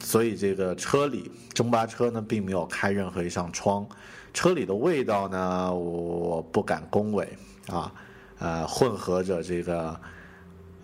[0.00, 3.86] 所以这个车里中巴车呢并没有开任何一扇窗，
[4.32, 7.28] 车里的味道呢我不敢恭维。
[7.66, 7.92] 啊，
[8.38, 10.00] 呃，混合着这个，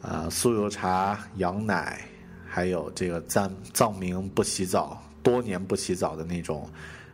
[0.00, 2.04] 呃，酥油茶、羊奶，
[2.44, 6.68] 还有这个藏藏民不洗澡、多年不洗澡的那种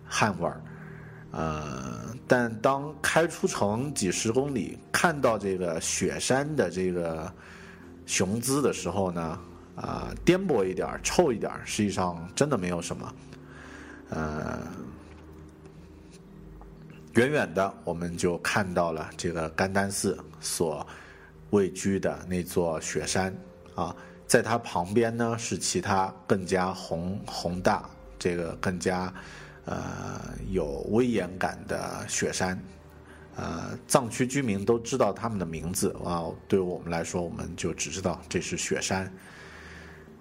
[0.07, 0.63] 汗味儿，
[1.33, 7.31] 呃，但当开出城几十公里，看到这个雪山的这个
[8.07, 9.39] 雄姿的时候呢，
[9.81, 13.15] 啊，颠簸一点、臭一点，实际上真的没有什么，
[14.11, 14.59] 呃。
[17.15, 20.87] 远远的，我们就看到了这个甘丹寺所
[21.51, 23.35] 位居的那座雪山
[23.75, 29.13] 啊，在它旁边呢是其他更加宏宏大、这个更加
[29.65, 29.75] 呃
[30.51, 32.63] 有威严感的雪山。
[33.35, 39.13] 呃，藏区居民都知道他们的名字啊，对于我们来说，我们就只知道这是雪山。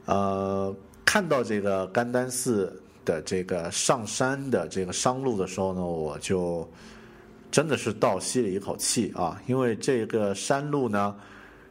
[0.07, 2.81] 呃，看到这个甘丹寺。
[3.07, 6.69] 的这个上山的这个商路的时候呢，我就
[7.49, 11.15] 真的是倒吸了一口气啊，因为这个山路呢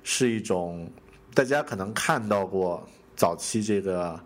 [0.03, 0.91] 是一种
[1.35, 2.83] 大家可能看到过
[3.15, 4.19] 早期这个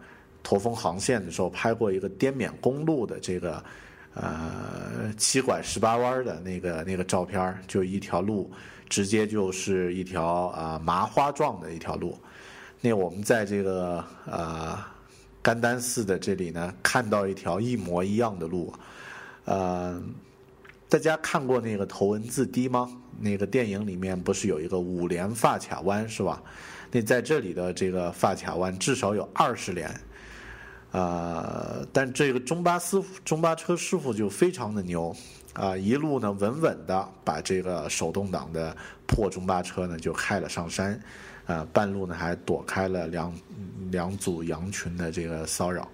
[0.44, 3.60] 驼峰航线的时候拍过一个滇缅公路的这个
[4.14, 8.48] 呃七拐十八弯的那个那个照片，就一条路
[8.88, 12.16] 直接就是一条啊麻花状的一条路，
[12.80, 14.78] 那我们在这个呃。
[15.42, 18.70] 甘丹寺的这里呢，看到一条一模一样的路，
[19.46, 19.98] 呃，
[20.86, 22.90] 大家看过那个头文字 D 吗？
[23.18, 26.42] 那个电影里面不是有一个五连发卡弯是吧？
[26.90, 29.90] 那在这里的这个发卡弯至少有二十连，
[30.92, 35.16] 呃，但这个中巴师傅、中巴车师傅就非常的牛
[35.54, 38.76] 啊，一路呢稳稳的把这个手动挡的
[39.06, 41.00] 破中巴车呢就开了上山，
[41.46, 43.34] 呃，半路呢还躲开了两
[43.90, 45.88] 两组羊群的这个骚扰。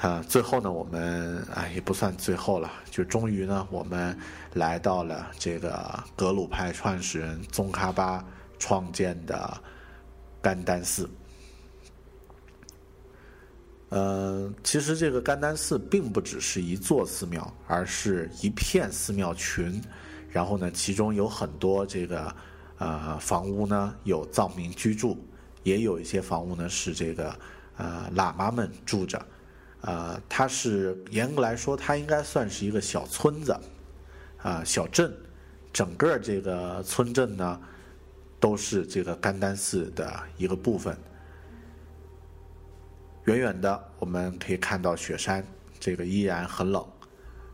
[0.00, 4.18] 啊，最后呢，我们啊也不算最后了，就终于呢，我们
[4.52, 8.24] 来到了这个格鲁派创始人宗喀巴
[8.58, 9.56] 创建的
[10.42, 11.08] 甘丹寺。
[13.90, 19.80] 呃，其实这个甘丹寺并不只是一座寺庙，而是一片寺庙群。
[20.28, 22.34] 然后呢，其中有很多这个
[22.78, 25.18] 呃房屋呢有藏民居住，
[25.62, 27.34] 也有一些房屋呢是这个
[27.76, 29.24] 呃喇嘛们住着。
[29.82, 33.54] 呃，它是严格来说，它应该算是一个小村子，
[34.38, 35.14] 啊，小镇。
[35.72, 37.60] 整个这个村镇呢，
[38.38, 40.96] 都是这个甘丹寺的一个部分。
[43.24, 45.44] 远远的，我们可以看到雪山，
[45.80, 46.86] 这个依然很冷。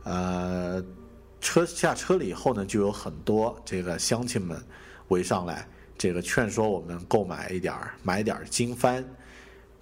[0.04, 0.84] 呃，
[1.40, 4.62] 车下车了以后呢，就有很多这个乡亲们
[5.10, 5.64] 围上来，
[5.96, 9.04] 这个劝说我们购买一点儿，买点儿经幡。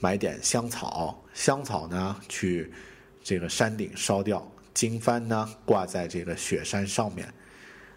[0.00, 2.72] 买点香草，香草呢去
[3.20, 7.28] 这个山顶烧掉，经幡呢挂在这个雪山上面。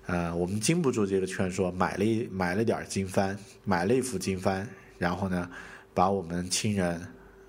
[0.08, 4.66] 呃，我们经不住这个劝说，买了一买了点经幡，买了一幅经幡，
[4.98, 5.48] 然后呢，
[5.94, 7.00] 把我们亲人、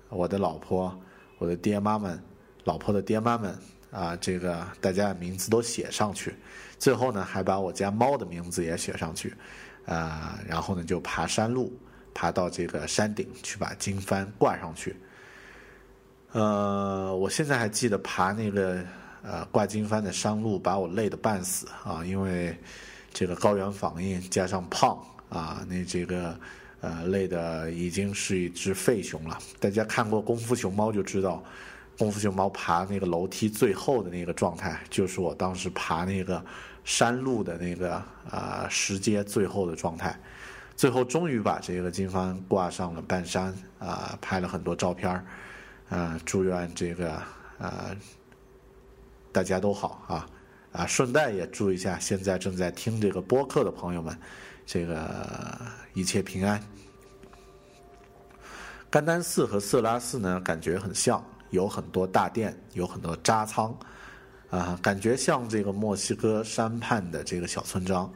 [0.09, 0.95] 我的老婆、
[1.39, 2.23] 我的爹妈们、
[2.65, 3.57] 老婆的爹妈们
[3.89, 6.35] 啊，这个大家的名字都写上去，
[6.77, 9.33] 最后呢，还把我家猫的名字也写上去，
[9.85, 11.71] 啊，然后呢就爬山路。
[12.15, 14.95] 爬到这个山顶去把经幡挂上去。
[16.31, 18.83] 呃，我现在还记得爬那个
[19.23, 22.05] 呃挂经幡的山路，把我累得半死啊！
[22.05, 22.55] 因为
[23.11, 26.39] 这个高原反应加上胖啊，那这个
[26.81, 29.35] 呃累的已经是一只废熊了。
[29.59, 31.43] 大家看过《功夫熊猫》就知道，
[31.97, 36.45] 《功夫熊猫》爬那个楼梯最后的那个状态，就是我当时爬那个
[36.83, 37.95] 山路的那个
[38.29, 40.19] 啊石阶最后的状态。
[40.75, 45.25] 最后终于把这个经幡挂上了半山啊，拍了很多照片儿，
[45.89, 47.13] 啊，祝愿这个
[47.59, 47.95] 啊
[49.31, 50.27] 大家都好啊
[50.71, 54.17] 啊，顺带也祝一下现在正在听这个播客的朋友们，
[54.65, 55.61] 这个
[55.93, 56.61] 一切平安。
[58.89, 63.77] 甘丹寺和色拉寺呢，感觉很像，有很多大殿，有很多扎仓，
[64.53, 68.07] 啊，感觉像这个墨西哥山畔的这个小村庄。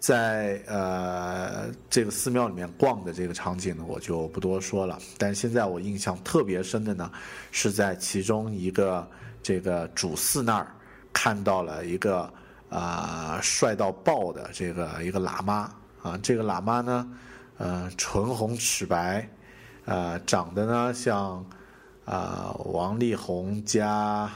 [0.00, 4.98] 在呃这个寺庙里面逛的这个场景呢，我就不多说了。
[5.18, 7.08] 但现在我印象特别深的呢，
[7.50, 9.06] 是在其中一个
[9.42, 10.74] 这个主寺那儿
[11.12, 12.32] 看到了一个
[12.70, 15.72] 啊帅到爆的这个一个喇嘛
[16.02, 17.06] 啊，这个喇嘛呢，
[17.58, 19.28] 呃唇红齿白，
[19.84, 21.44] 呃长得呢像
[22.06, 24.28] 啊王力宏加。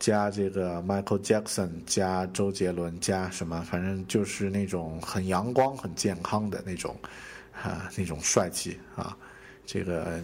[0.00, 3.60] 加这个 Michael Jackson，加周杰伦，加什么？
[3.60, 6.96] 反正就是那种很阳光、很健康的那种，
[7.62, 9.14] 啊，那种帅气啊。
[9.66, 10.20] 这个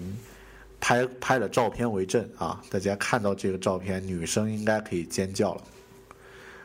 [0.80, 5.62] 拍拍了照片为证啊，大家看到这个照片，女生应该可以尖叫了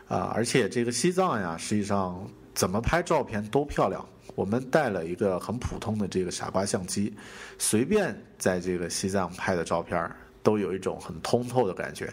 [0.07, 0.31] 啊。
[0.33, 4.03] 而且这个西藏呀，实际上怎么拍照片都漂亮。
[4.35, 7.13] 我们带了一个很普通的这个傻瓜相机，
[7.59, 10.09] 随便在这个西藏拍的照片，
[10.41, 12.11] 都有一种很通透的感觉。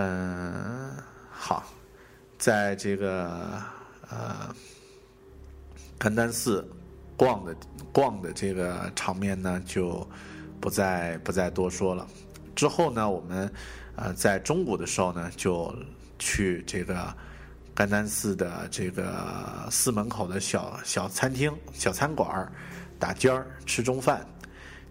[0.00, 0.94] 嗯，
[1.28, 1.64] 好，
[2.38, 3.60] 在这个
[4.08, 4.54] 呃
[5.98, 6.64] 甘丹寺
[7.16, 7.56] 逛的
[7.92, 10.08] 逛的这个场面呢，就
[10.60, 12.06] 不再不再多说了。
[12.54, 13.52] 之后呢，我们
[13.96, 15.74] 呃在中午的时候呢，就
[16.16, 17.12] 去这个
[17.74, 22.48] 甘丹寺的这个寺门口的小小餐厅、小餐馆
[23.00, 24.24] 打尖儿吃中饭。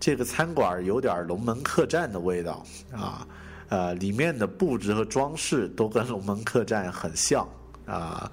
[0.01, 3.25] 这个餐馆有点龙门客栈的味道啊。
[3.69, 7.47] 呃，里面的布置和装饰都跟龙门客栈很像
[7.85, 8.31] 啊。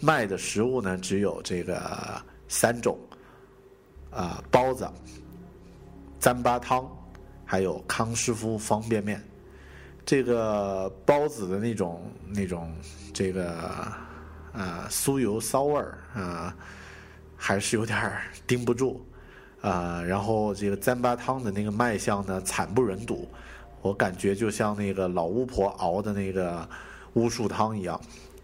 [0.00, 2.96] 卖的食物呢，只有这个三种
[4.12, 4.88] 啊：包子、
[6.20, 6.88] 糌粑汤，
[7.44, 9.20] 还有康师傅方便面。
[10.06, 12.72] 这个包子的那种那种
[13.12, 13.50] 这个
[14.52, 16.56] 啊酥油骚味儿啊，
[17.36, 19.04] 还是有点儿 盯不住
[19.60, 20.00] 啊。
[20.00, 23.28] 然后这个糌粑汤的那个卖相呢，惨不忍睹。
[23.80, 26.68] 我感觉就像那个老巫婆熬的那个
[27.14, 28.00] 巫术汤一样，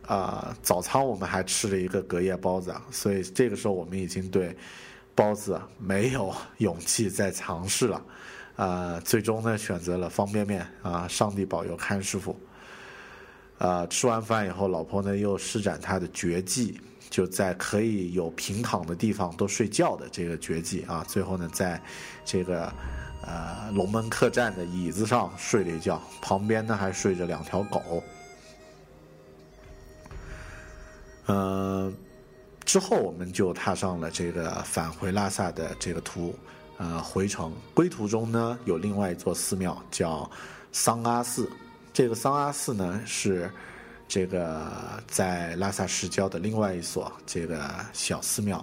[0.06, 4.56] 啊，早餐我们还吃了一个隔夜包子，所以这个时候我们已经对
[5.14, 8.02] 包子没有勇气再尝试了，
[8.56, 12.36] 啊，最终呢选择了方便面，啊，上帝保佑康师傅，
[13.58, 16.80] 呃，吃完饭以后，老婆呢又施展她的绝技，
[17.10, 21.04] 就在可以有平躺的地方都睡觉的这个绝技啊。
[21.08, 21.80] 最后呢，在
[22.24, 22.72] 这个
[23.26, 28.02] 呃龙门客栈的椅子上睡了一觉，旁边呢还睡着两条狗。
[31.26, 31.94] 嗯，
[32.66, 36.38] 之后我们就踏上了这个返回拉萨的这个途，
[36.76, 40.30] 呃，回程归途中呢，有另外一座寺庙叫
[40.70, 41.50] 桑阿寺。
[41.94, 43.50] 这个桑阿寺呢是
[44.06, 44.70] 这个
[45.06, 48.62] 在拉萨市郊的另外一所这个小寺庙，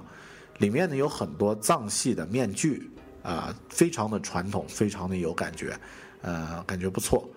[0.60, 2.91] 里面呢有很多藏系的面具
[3.24, 5.78] 啊，非常的传统，非常的有感觉，
[6.22, 7.28] 呃，感觉不错。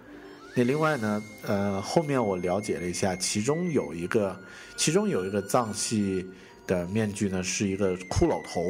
[0.55, 4.37] 那另外呢，呃，后面我了解了一下，其中有一个，
[4.76, 6.24] 其中有一个藏系
[6.66, 8.62] 的面具呢是一个骷髅头，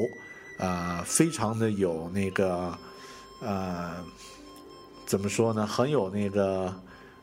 [0.59, 2.77] 呃，非常的有那个，
[3.41, 3.97] 呃，
[5.07, 6.75] 怎么说呢，很有那个。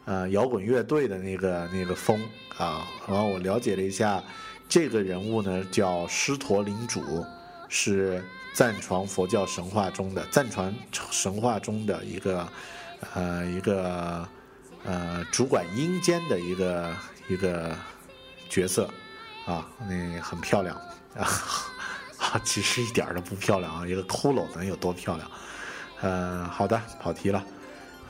[0.05, 2.19] 呃，摇滚乐队的那个那个风
[2.57, 4.21] 啊，然后我了解了一下，
[4.67, 7.23] 这个人物呢叫狮驼领主，
[7.69, 8.21] 是
[8.53, 10.73] 藏传佛教神话中的藏传
[11.09, 12.47] 神话中的一个
[13.13, 14.27] 呃一个
[14.83, 16.95] 呃主管阴间的一个
[17.27, 17.75] 一个
[18.49, 18.89] 角色
[19.45, 20.75] 啊，那很漂亮
[21.15, 25.31] 啊，其实一点都不漂亮啊，一个骷髅能有多漂亮？
[26.01, 27.43] 呃，好的，跑题了。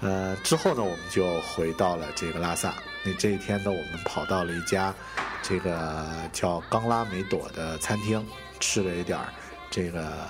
[0.02, 2.74] 呃，之后呢，我们就回到了这个拉萨。
[3.04, 4.94] 那这一天呢，我们跑到了一家
[5.42, 8.26] 这个叫冈拉梅朵的餐厅，
[8.60, 9.34] 吃了一点儿
[9.72, 10.28] 这个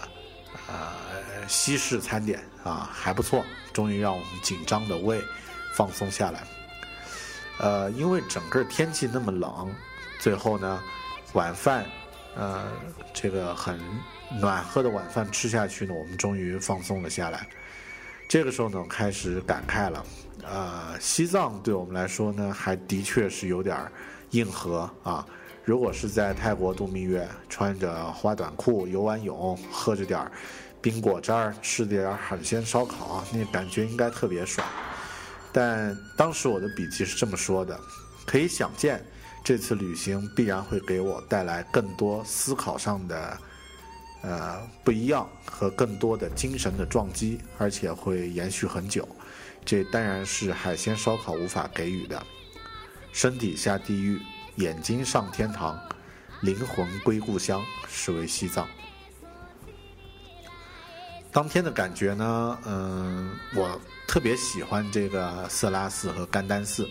[0.67, 3.43] 呃西式餐点啊，还不错。
[3.73, 5.21] 终于让我们紧张的胃
[5.73, 6.43] 放松下来。
[7.57, 9.73] 呃，因为整个天气那么冷，
[10.19, 10.83] 最后呢，
[11.33, 11.85] 晚饭
[12.35, 12.69] 呃
[13.13, 13.79] 这个很
[14.39, 17.47] 暖和的晚饭吃下去呢，我们终于放松了下来。
[18.27, 20.05] 这个时候呢，开始感慨了，
[20.43, 23.77] 呃，西藏对我们来说呢，还的确是有点
[24.31, 25.25] 硬核啊。
[25.63, 30.29] 如果是在泰国度蜜月，穿着花短裤游完泳，喝着点
[30.81, 34.67] 冰果汁儿，吃点海鲜烧烤，那感觉应该特别爽。
[35.53, 37.79] 但当时我的笔记是这么说的：
[38.25, 39.03] 可以想见，
[39.43, 43.37] 这次旅行必然会给我带来更多思考上的。
[44.23, 49.07] 呃，不一样和更多的精神的撞击，而且会延续很久，
[49.65, 52.23] 这当然是海鲜烧烤无法给予的。
[53.11, 54.21] 身体下地狱，
[54.61, 55.75] 眼睛上天堂，
[56.41, 57.59] 灵魂归故乡，
[57.89, 58.67] 是为西藏。
[61.31, 66.87] 当天的感觉呢，嗯，我特别喜欢这个色拉寺和甘丹寺，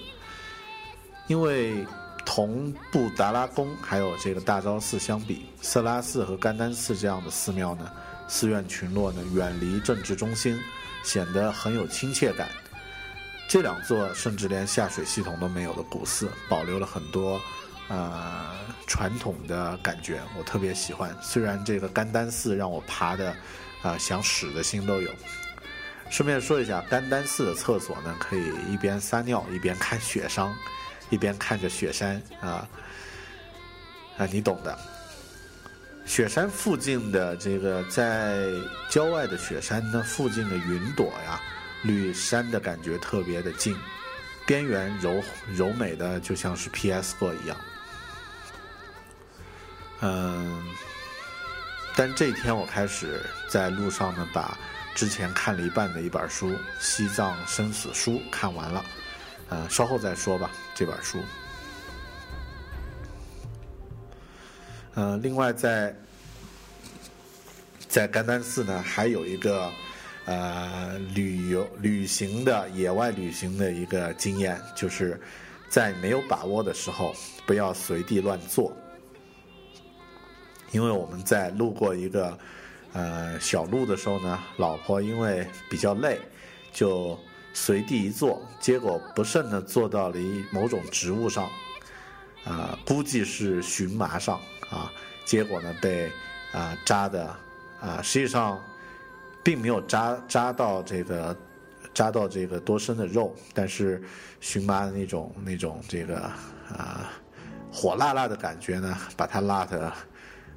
[1.28, 1.86] 因为。
[2.22, 7.90] 同布达拉宫还有这个大昭寺相比，色拉寺和甘丹寺这样的寺庙呢，
[8.28, 10.56] 寺院群落呢远离政治中心，
[11.02, 12.48] 显得很有亲切感。
[13.48, 17.40] 这两座甚至连下水系统都没有的古寺，保留了很多
[17.90, 21.14] 呃传统的感觉，我特别喜欢。
[21.20, 23.36] 虽然这个甘丹寺让我爬的
[23.82, 25.10] 啊想屎的心都有。
[26.08, 30.50] 顺便说一下，甘丹寺的厕所呢，可以一边撒尿一边看雪山。
[31.12, 32.68] 一边看着雪山啊，
[34.16, 34.78] 啊，你懂的。
[36.06, 38.46] 雪山附近的这个在
[38.88, 41.40] 郊外的雪山呢，附近的云朵呀，
[41.82, 43.76] 绿山的感觉特别的近，
[44.46, 45.20] 边缘柔
[45.52, 47.56] 柔美的就像是 P S 过一样。
[50.00, 50.62] 嗯，
[51.96, 54.56] 但这天我开始在路上呢，把
[54.94, 58.84] 之前看了一半的一本书《西藏生死书》看完了。
[59.48, 60.50] 呃，稍后再说吧。
[60.74, 61.18] 这本书，
[64.94, 65.94] 呃，另外在
[67.88, 69.68] 在甘丹寺呢，还有一个
[70.24, 75.20] 呃旅游旅行的野外旅行的一个经验，就是
[75.68, 77.12] 在没有把握的时候，
[77.44, 78.72] 不要随地乱坐，
[80.72, 82.38] 因为我们在路过一个
[82.92, 86.20] 呃小路的时候呢，老婆因为比较累，
[86.72, 87.18] 就。
[87.52, 91.50] 随地一坐，结果不慎的坐到了一某种植物上，
[92.44, 94.40] 啊，估计是荨麻上
[94.70, 94.88] 啊，
[95.24, 96.12] 结果呢被
[96.52, 97.36] 啊扎的
[97.80, 98.56] 啊，实际上
[99.42, 101.36] 并没有扎扎到这个
[101.92, 104.00] 扎到这个多深的肉，但是
[104.40, 106.20] 荨麻的那种那种这个
[106.68, 107.10] 啊
[107.72, 109.92] 火辣辣的感觉呢，把它辣的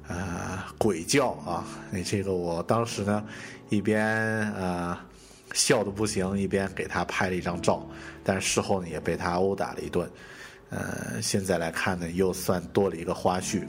[0.08, 3.24] 啊鬼叫啊，那这个我当时呢
[3.68, 4.02] 一边
[4.52, 5.04] 啊。
[5.52, 7.86] 笑的不行，一边给他拍了一张照，
[8.24, 10.10] 但是事后呢也被他殴打了一顿，
[10.70, 13.62] 呃，现在来看呢又算多了一个花絮。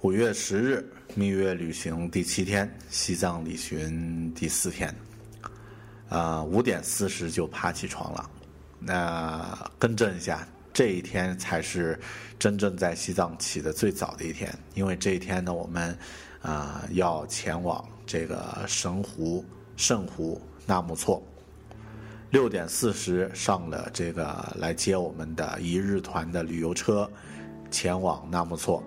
[0.00, 4.94] 五月十日，蜜月旅行第七天，西藏旅行第四天。
[6.08, 8.30] 啊，五点四十就爬起床了。
[8.78, 11.98] 那更正一下，这一天才是
[12.38, 15.96] 真正在西藏起的最早的一天，因为这一天呢，我们
[16.40, 19.44] 啊要前往这个神湖
[19.76, 21.22] 圣湖纳木错。
[22.30, 27.10] 六点四十上了这个来接我们的一日团的旅游车，
[27.70, 28.82] 前往纳木错。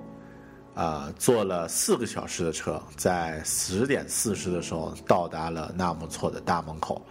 [0.74, 7.02] 啊，坐了四个小时的车，在十点四十的时候到达了纳木错的大门口。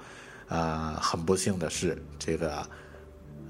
[0.48, 2.66] 啊，很不幸的是，这个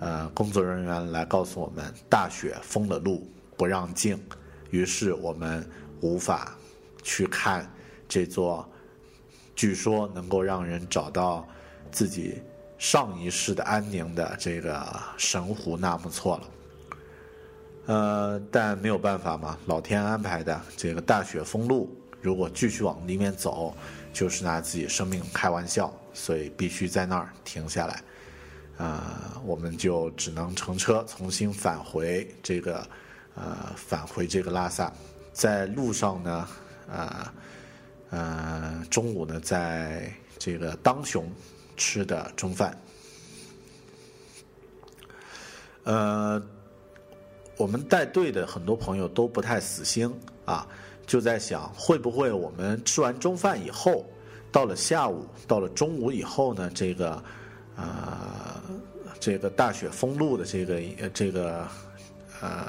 [0.00, 4.22] 呃，工作人员来告诉我们，大雪封了路，不让进，
[4.68, 5.66] 于是我们
[6.02, 6.54] 无法
[7.02, 7.66] 去看
[8.06, 8.68] 这座
[9.54, 11.46] 据说能够让人找到
[11.90, 12.42] 自己
[12.76, 14.86] 上一世的安宁的这个
[15.16, 16.42] 神湖纳木错了。
[17.86, 20.60] 呃，但没有办法嘛，老天安排的。
[20.76, 23.74] 这个大雪封路，如果继续往里面走，
[24.12, 28.04] 就是拿自己生命开玩笑，所以必须在那儿停下来。
[28.76, 32.86] 啊，我们就只能乘车重新返回这个，
[33.34, 34.92] 呃，返回这个拉萨。
[35.32, 36.48] 在路上呢，
[36.88, 37.34] 啊，
[38.10, 41.28] 呃，中午呢，在这个当雄
[41.76, 42.78] 吃的中饭。
[45.82, 46.40] 呃。
[47.60, 50.10] 我们带队的很多朋友都不太死心
[50.46, 50.66] 啊，
[51.06, 54.06] 就在想会不会我们吃完中饭以后，
[54.50, 57.22] 到了下午，到了中午以后呢，这个，
[57.76, 58.62] 呃，
[59.20, 60.80] 这个大雪封路的这个
[61.12, 61.68] 这个
[62.40, 62.66] 呃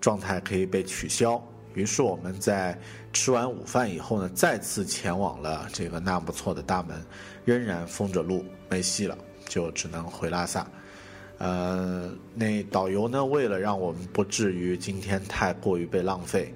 [0.00, 1.42] 状态可以被取消。
[1.74, 2.78] 于是我们在
[3.12, 7.04] 吃完午饭以后呢，再次前往了这个纳木错的大门，
[7.44, 10.64] 仍然封着路，没戏了，就只能回拉萨。
[11.38, 13.22] 呃，那导游呢？
[13.22, 16.54] 为了让我们不至于今天太过于被浪费，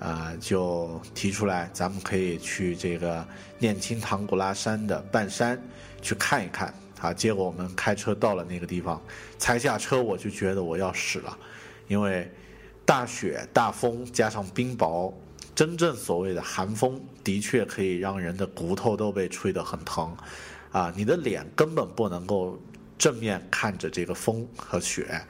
[0.00, 3.24] 啊，就提出来，咱们可以去这个
[3.56, 5.56] 念青唐古拉山的半山
[6.02, 6.74] 去看一看。
[7.00, 9.00] 啊，结果我们开车到了那个地方，
[9.38, 11.38] 才下车我就觉得我要死了，
[11.86, 12.28] 因为
[12.84, 15.12] 大雪、大风加上冰雹，
[15.54, 20.16] 真正所谓的寒风，的确可以让人的骨头都被吹得很疼，
[20.72, 22.58] 啊，你的脸根本不能够。
[22.98, 25.20] 正面看着这个风和雪，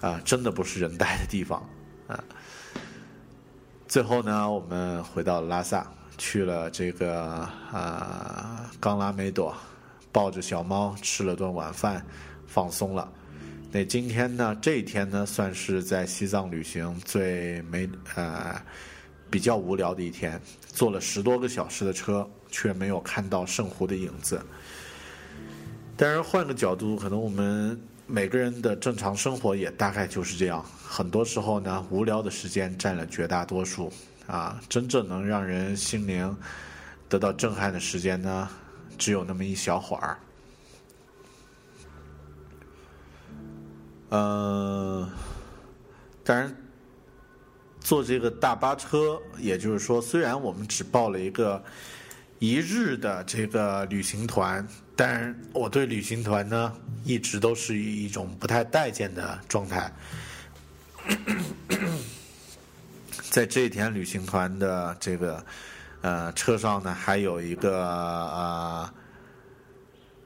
[0.00, 1.68] 啊，真的不是人待的地方，
[2.06, 2.22] 啊。
[3.86, 5.86] 最后呢，我们回到拉萨，
[6.16, 9.54] 去了这个啊冈拉梅朵，
[10.10, 12.04] 抱着小猫吃了顿晚饭，
[12.46, 13.10] 放松了。
[13.70, 18.60] 那今天呢，这一天呢，算是在西藏旅行最没呃
[19.30, 24.40] 比较无聊的一天，坐了十多个小时的车，却没有看到圣湖的影子。
[26.02, 30.60] 当然，换个角度，可能我们每个人的正常生活也大概就是这样。
[30.84, 33.92] 很多时候呢，无聊的时间占了绝大多数。
[34.26, 36.36] 啊，真正能让人心灵
[37.08, 38.48] 得到震撼的时间呢，
[38.98, 40.18] 只有那么一小会儿。
[44.08, 45.08] 嗯，
[46.24, 46.52] 当然，
[47.78, 51.62] 坐这个大巴车，也就是说，虽然我们只报了一个。
[52.38, 54.66] 一日的这个旅行团，
[55.04, 56.72] 但我对旅行团呢，
[57.02, 59.92] 一直都是一种不太待见的状态。
[63.28, 65.44] 在这一天旅行团的这个
[66.02, 68.88] 呃车上呢，还有一个呃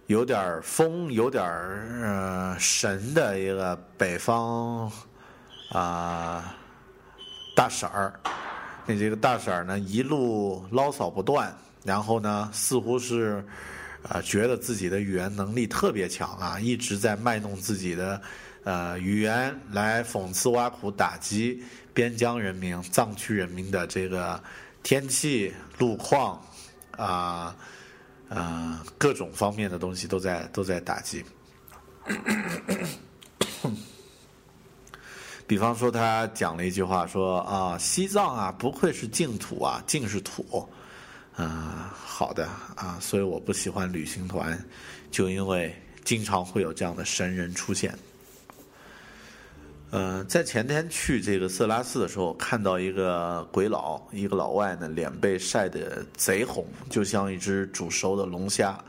[0.08, 4.92] 有点风、有点呃神的一个北方
[5.70, 6.54] 啊
[7.56, 8.12] 大婶儿。
[8.84, 11.50] 那这个大婶儿呢，一路唠叨不断。
[11.82, 13.42] 然后呢，似乎是，
[14.08, 18.20] 啊，觉得自己的语言能力特别强啊，一直在卖弄自己的，
[18.64, 24.42] 呃，语言来讽刺挖苦打击边疆人民、藏区人民的这个
[24.82, 26.40] 天气、路况，
[26.92, 27.56] 啊，
[28.28, 31.24] 呃，各种方面的东西都在都在打击。
[35.48, 40.68] 比方说，他讲了一句话，说啊，西藏啊，不愧是净土啊，净是土。
[41.36, 44.58] 啊，好的啊，所以我不喜欢旅行团，
[45.10, 47.94] 就因为经常会有这样的神人出现。
[49.90, 58.82] 嗯，在前天去这个色拉寺的时候，看到一个鬼佬，一个老外呢，脸被晒得贼红，就像一只煮熟的龙虾，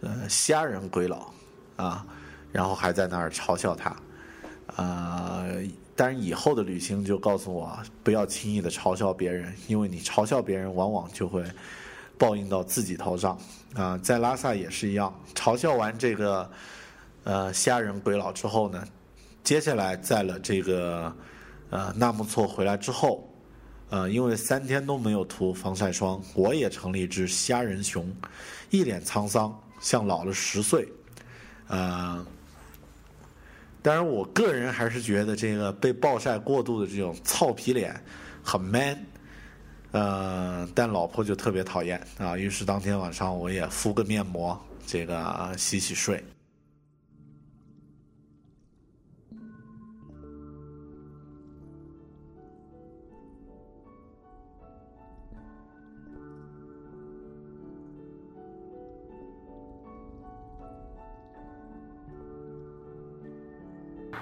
[0.00, 1.32] 呃，虾仁鬼佬
[1.76, 2.04] 啊，
[2.50, 3.94] 然后还在那儿嘲笑他，
[4.76, 5.44] 啊。
[5.94, 11.44] 但是以后的旅行就告诉我，不要轻易的嘲笑别人，因为你嘲笑别人，往往就会
[12.22, 13.36] 报应到自己头上。
[13.74, 16.48] 啊，在拉萨也是一样，嘲笑完这个
[17.24, 18.84] 呃虾仁鬼佬之后呢，
[19.42, 21.12] 接下来在了这个
[21.70, 23.28] 呃纳木错回来之后，
[23.90, 28.14] 呃，因为三天都没有涂防晒霜，我也成了一只虾仁熊，
[28.70, 30.86] 一脸沧桑，像老了十岁。
[31.66, 32.24] 呃，
[33.82, 37.98] 当然，我个人还是觉得这个被暴晒过度的这种糙皮脸
[38.44, 38.98] 很 man。
[39.92, 46.22] 呃，但老婆就特别讨厌啊，于是当天晚上我也敷个面膜，这个洗洗睡。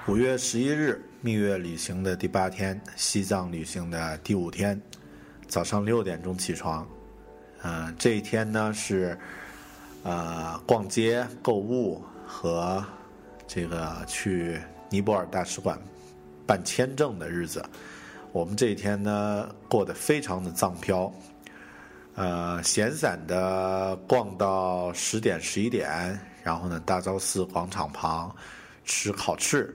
[0.09, 4.81] 五月十一日，蜜月旅行的第八天，西藏旅行的第五天，
[5.51, 6.87] 早上六点钟起床。
[7.63, 9.19] 嗯，这一天呢是，
[10.05, 12.83] 呃，逛街、购物和
[13.49, 15.77] 这个去尼泊尔大使馆
[16.47, 17.63] 办签证的日子。
[18.31, 21.13] 我们这一天呢过得非常的藏飘，
[22.15, 28.33] 呃，闲散的逛到十点十一点，然后呢，大昭寺广场旁
[28.85, 29.75] 吃烤翅。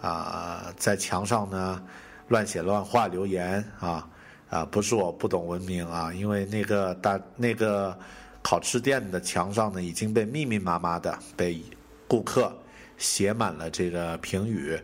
[0.00, 1.82] 啊，在墙上呢
[2.28, 4.08] 乱写乱画留言啊
[4.56, 7.94] 啊，不是我不懂文明啊，因为那个大那个
[8.42, 11.62] 烤翅店的墙上呢已经被密密麻麻的被
[12.08, 12.50] 顾客
[12.96, 14.80] 写满了这个评语。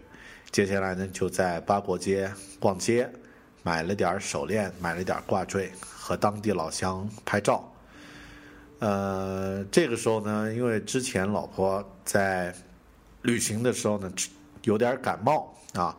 [0.50, 3.10] 接下来呢就在八国街逛街，
[3.62, 7.66] 买了点手链，买了点挂坠，和当地老乡拍照。
[8.80, 12.54] 呃，这个时候呢，因为之前老婆在
[13.22, 14.12] 旅行的时候呢。
[14.64, 15.96] 有点感冒啊，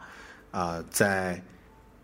[0.51, 1.43] 啊，在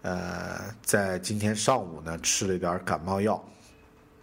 [0.02, 3.44] 呃，在今天上午呢吃了一点感冒药，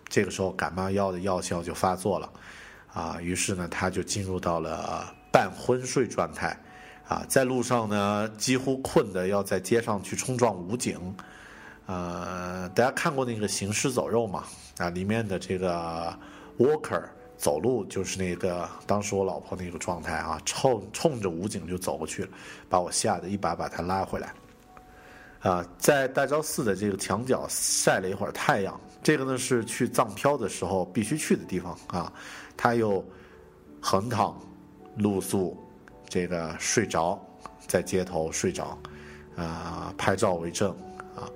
[0.08, 2.32] 这个时候感冒药的药效就发作了，
[2.92, 6.58] 啊，于是呢他就进入到了半昏睡状态，
[7.06, 11.14] 啊，在路上呢几乎困得要在街上去冲撞武警，
[11.86, 14.44] 呃，大家看过那个《行尸走肉》嘛？
[14.78, 16.18] 啊，里面的这个
[16.58, 17.02] Walker。
[17.38, 22.30] 走路就是那个当时我老婆那个状态啊，冲冲着武警就走过去了，
[22.66, 24.32] 把我吓得一把把他拉回来。
[25.46, 32.12] 啊，在大昭寺的这个墙角晒了一会儿太阳，这个呢是去藏漂的时候必须去的地方啊。
[32.56, 33.04] 他又
[33.80, 34.36] 横躺
[34.96, 35.56] 露宿，
[36.08, 37.24] 这个睡着
[37.68, 38.76] 在街头睡着，
[39.36, 40.72] 啊，拍照为证
[41.14, 41.30] 啊。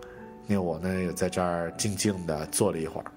[0.48, 3.12] 那我呢也在这儿静静的坐了一会儿。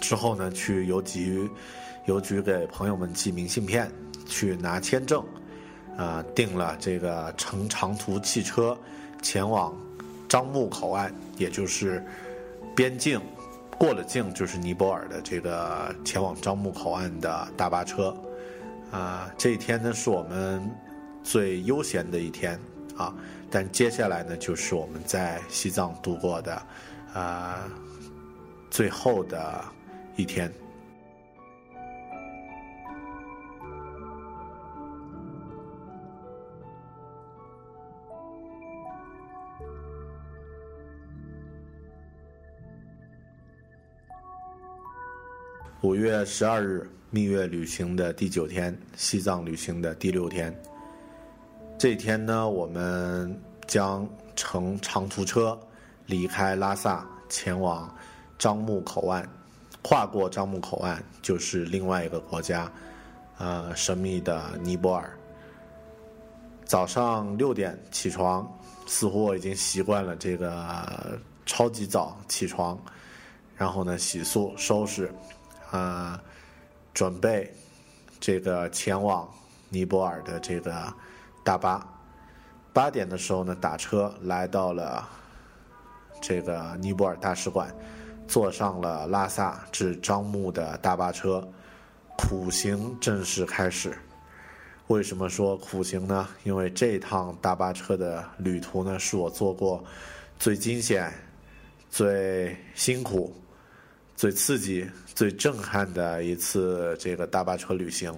[0.00, 1.50] 之后呢，去邮局，
[2.06, 3.90] 邮局给朋友们寄明信片，
[4.26, 5.24] 去拿签证，
[5.96, 8.76] 啊，订了这个乘长途汽车
[9.22, 9.74] 前往
[10.28, 12.04] 樟木口岸，也就是
[12.74, 13.20] 边境
[13.78, 18.16] 过了境就是尼泊尔的这个前往樟木口岸的大巴车，
[18.90, 20.70] 啊，这一天呢是我们
[21.22, 22.58] 最悠闲的一天
[22.96, 23.14] 啊，
[23.50, 26.62] 但接下来呢就是我们在西藏度过的，
[27.12, 27.68] 啊。
[28.70, 29.64] 最后的
[30.16, 30.52] 一天，
[45.84, 50.58] 五月十二日，蜜月旅行的第九天，西藏旅行的第六天。
[51.76, 55.60] 这天呢，我们将乘长途车
[56.06, 57.94] 离开拉萨，前往。
[58.38, 59.28] 樟木口岸，
[59.82, 62.72] 跨过樟木口岸就是另外一个国家，
[63.36, 65.14] 呃，神秘的尼泊尔。
[66.64, 68.50] 早上六点起床，
[68.86, 72.82] 似乎我已经习惯了这个超级早起床，
[73.54, 75.12] 然后呢，洗漱收拾，
[75.70, 76.22] 啊，
[76.92, 77.52] 准备
[78.20, 79.28] 这个前往
[79.68, 80.92] 尼泊尔的这个
[81.44, 81.86] 大巴。
[82.72, 85.08] 八点的时候呢，打车来到了
[86.20, 87.74] 这个尼泊尔大使馆。
[88.26, 91.46] 坐上了拉萨至樟木的大巴车，
[92.16, 93.94] 苦行正式开始。
[94.86, 96.26] 为什么说苦行呢？
[96.42, 99.84] 因为这趟大巴车的旅途呢，是我做过
[100.38, 101.12] 最惊险、
[101.90, 103.30] 最辛苦、
[104.16, 108.12] 最刺激、最震撼的一次这个大巴车旅行。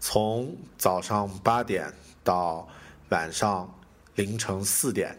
[0.00, 1.92] 从早上八点
[2.24, 2.68] 到
[3.10, 3.72] 晚上
[4.14, 5.16] 凌晨四点，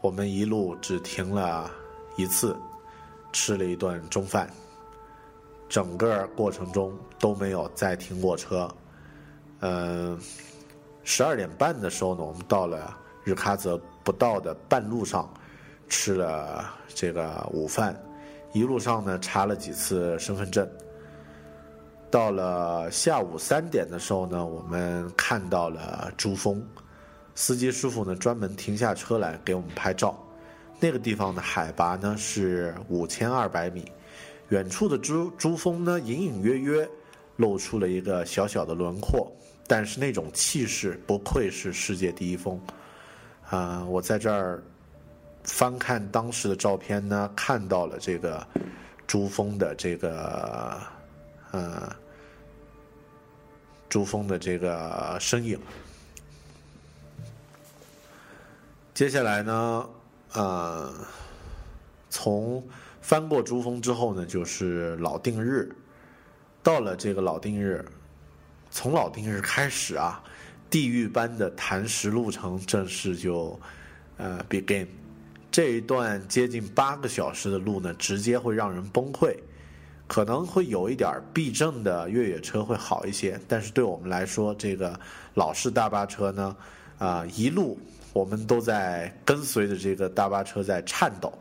[0.00, 1.70] 我们一路只停了。
[2.18, 2.56] 一次
[3.30, 4.50] 吃了一顿中饭，
[5.68, 8.74] 整个过程中都没有再停过车。
[9.60, 10.18] 嗯，
[11.04, 15.30] 十二点半的时候呢，我们到了日喀则不到的半路上，
[15.90, 17.94] 吃了这个午饭，
[18.58, 20.66] 一路上呢查了几次身份证。
[22.10, 26.64] 到了下午三点的时候呢，我们看到了珠峰，
[27.34, 30.16] 司机师傅呢专门停下车来给我们拍照。
[30.80, 33.84] 那个地方的海拔呢是五千二百米，
[34.48, 36.88] 远处的珠珠峰呢隐隐约约
[37.36, 39.30] 露出了一个小小的轮廓，
[39.66, 42.58] 但是那种气势不愧是世界第一峰。
[43.50, 44.62] 啊，我在这儿
[45.46, 48.46] 翻看当时的照片呢，看到了这个
[49.06, 50.78] 珠峰的这个
[51.52, 51.90] 呃
[53.88, 55.58] 珠峰的这个身影。
[58.92, 59.88] 接下来呢，
[60.32, 60.92] 呃，
[62.10, 62.62] 从
[63.00, 65.70] 翻过珠峰之后呢，就是老定日。
[66.62, 67.84] 到了这个老定日，
[68.70, 70.20] 从老定日开始啊，
[70.68, 73.58] 地狱般的磐石路程正式就
[74.16, 74.88] 呃 begin。
[75.56, 79.34] 这一段接近八个小时的路呢，直接会让人崩溃。
[80.06, 85.00] 可能会有一点避震的越野车会好一些，但是对我们来说，这个
[85.32, 86.54] 老式大巴车呢，
[86.98, 87.78] 啊，一路
[88.12, 91.32] 我们都在跟随着这个大巴车在颤抖，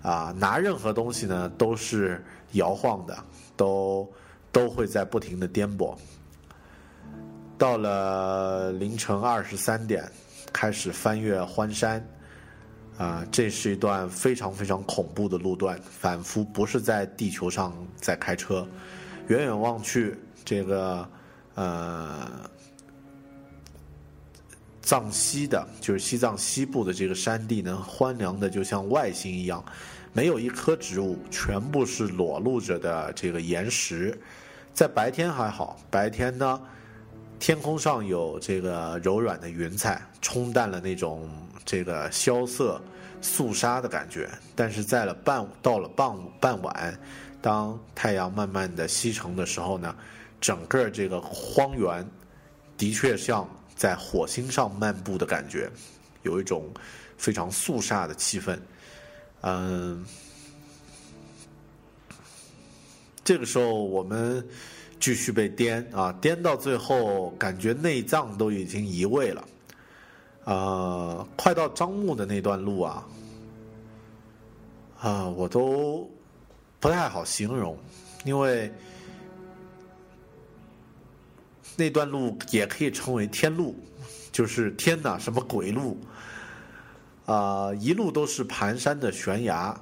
[0.00, 3.18] 啊，拿任何东西呢都是摇晃的，
[3.56, 4.08] 都
[4.52, 5.92] 都会在不停的颠簸。
[7.58, 10.08] 到了凌晨二十三点，
[10.52, 12.00] 开始翻越欢山。
[12.98, 18.66] 啊，这是一段非常非常恐怖的路段，仿佛不是在地球上在开车。
[19.28, 21.06] 远远望去，这个
[21.54, 22.48] 呃，
[24.80, 29.62] 藏西的，就是西藏西部的这个山地呢，荒凉的就像外星一样，
[30.14, 34.18] 没有一棵植物，全部是裸露着的这个岩石。
[34.72, 36.58] 在白天还好，白天呢，
[37.38, 41.28] 天空上有这个柔软的云彩，冲淡了那种。
[41.66, 42.80] 这个萧瑟
[43.20, 46.98] 肃杀的感觉，但是在了傍到了傍傍晚，
[47.42, 49.94] 当太阳慢慢的西沉的时候呢，
[50.40, 52.08] 整个这个荒原
[52.78, 55.68] 的确像在火星上漫步的感觉，
[56.22, 56.64] 有一种
[57.18, 58.56] 非常肃杀的气氛。
[59.40, 60.06] 嗯，
[63.24, 64.46] 这个时候我们
[65.00, 69.44] 继续被颠啊，颠到最后，感觉内脏都已经移位了。
[70.46, 73.04] 呃，快到樟木的那段路啊，
[75.00, 76.08] 啊，我都
[76.78, 77.76] 不太好形容，
[78.24, 78.72] 因为
[81.74, 83.74] 那段路也可以称为天路，
[84.30, 85.98] 就是天哪，什么鬼路？
[87.24, 89.76] 啊，一路都是盘山的悬崖，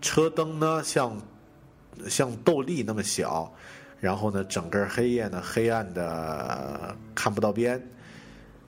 [0.00, 1.16] 车灯呢像
[2.08, 3.54] 像豆粒那么小，
[4.00, 7.80] 然后呢，整个黑夜呢黑暗的看不到边。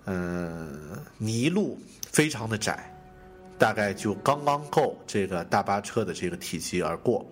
[0.07, 1.79] 嗯，泥路
[2.11, 2.93] 非常的窄，
[3.59, 7.27] 大概就刚刚够这个大巴车的这个体积而过。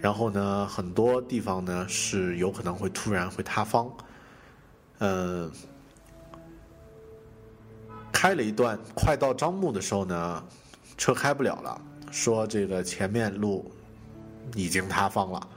[0.00, 3.90] 然后呢，很多地方呢是有可能会突然会塌方。
[4.98, 5.50] 嗯，
[8.12, 10.44] 开了一段，快到樟木的时候呢，
[10.98, 13.70] 车开不了了，说这个前面路
[14.54, 15.48] 已经塌方了，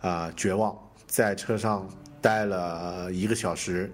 [0.00, 1.88] 啊，绝望，在车上
[2.20, 3.90] 待了一个小时。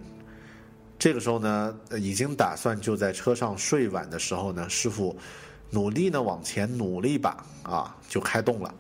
[0.98, 5.16] 这个时候呢，已经打算就在车上睡晚的时候呢，师傅
[5.70, 8.74] 努力呢往前努力一把啊，就开动了。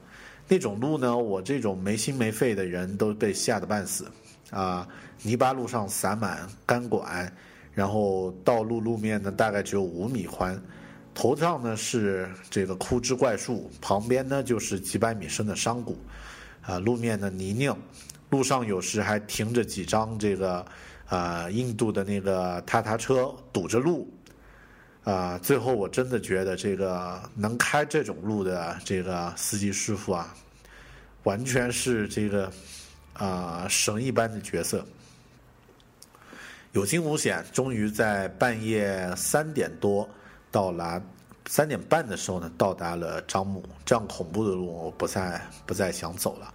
[0.48, 4.10] 那种路呢，我这种没心没肺的人都被吓得半死
[4.50, 4.88] 啊！
[5.22, 7.32] 泥巴路上撒满钢管，
[7.72, 10.60] 然后道路路面呢大概只有五米宽，
[11.14, 15.96] 头上呢是这个枯枝怪树，旁边呢就是几百米深的山谷，
[16.62, 17.76] 啊，路面呢泥泞，
[18.30, 20.66] 路上有时还停着几张这个。
[21.08, 24.06] 啊，印度的那个踏踏车堵着路，
[25.04, 30.34] 啊，最后我真的觉得这个能开这种路的这个司机师傅啊，
[31.22, 32.52] 完全是这个
[33.14, 34.84] 啊神一般的角色，
[36.72, 40.06] 有惊无险，终于在半夜三点多
[40.50, 41.00] 到达，
[41.46, 43.64] 三点半的时候呢，到达了樟木。
[43.86, 46.52] 这样恐怖的路，我不再不再想走了。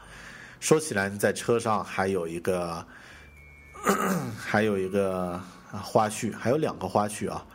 [0.60, 2.86] 说起来，在车上还有一个。
[4.40, 5.40] 还有一个
[5.72, 7.46] 花絮，还有两个花絮啊。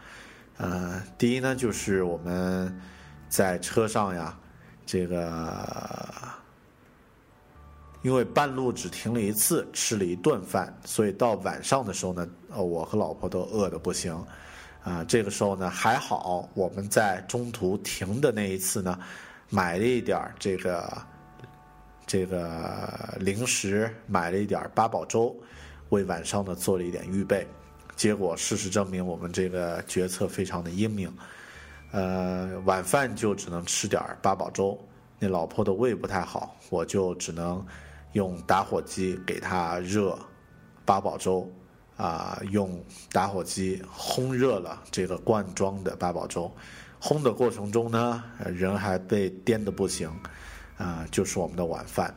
[0.59, 2.81] 呃，第一呢，就是我们
[3.29, 4.37] 在车上呀，
[4.85, 5.66] 这个
[8.03, 14.14] 因为半路只停了一次，吃了一顿饭，所以到晚上的时候呢，呃，我和老婆都饿得不行。
[14.83, 18.99] 啊，这个时候呢，还好我们在中途停的那一次呢，
[19.49, 21.03] 买了一点这个
[22.07, 25.35] 这个零食，买了一点八宝粥。
[25.91, 27.47] 为晚上呢做了一点预备，
[27.97, 31.12] 结果事实证明我们这个决策非常的英明，
[31.93, 34.78] 呃，晚饭就只能吃点八宝粥。
[35.18, 37.64] 那老婆的胃不太好，我就只能
[38.12, 40.16] 用打火机给她热
[40.84, 41.51] 八宝粥，
[41.97, 42.80] 啊，用
[43.11, 46.51] 打火机烘热了这个罐装的八宝粥。
[47.01, 50.09] 烘的过程中呢，人还被颠得不行，
[50.76, 52.14] 啊，就是我们的晚饭。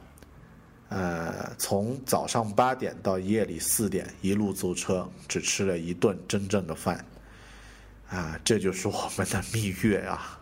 [0.92, 7.04] 呃，从早上八点到夜里四点，一路租车，只吃了一顿真正的饭。
[8.10, 10.40] 啊，这就是我们的蜜月啊。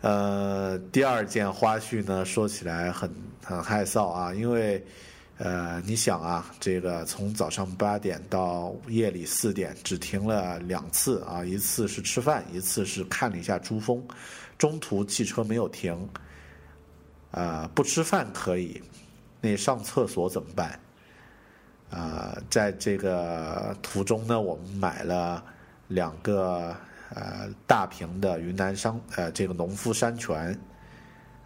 [0.00, 3.12] 呃，第二件花絮呢，说起来很
[3.44, 4.82] 很害臊啊，因为。
[5.38, 14.00] 呃，你想啊，这个从早上八点到夜里四点，只停了两次啊，一次是吃饭，一次是看了一下珠峰，
[14.56, 16.08] 中途汽车没有停。
[17.32, 18.80] 啊，不吃饭可以，
[19.42, 20.80] 那上厕所怎么办？
[21.90, 25.44] 啊，在这个途中呢，我们买了
[25.88, 26.74] 两个
[27.14, 30.58] 呃大瓶的云南山呃这个农夫山泉。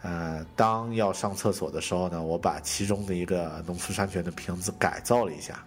[0.03, 5.65] 呃，当要上厕所的时候呢，我把其中的一个农夫山泉的瓶子改造了一下。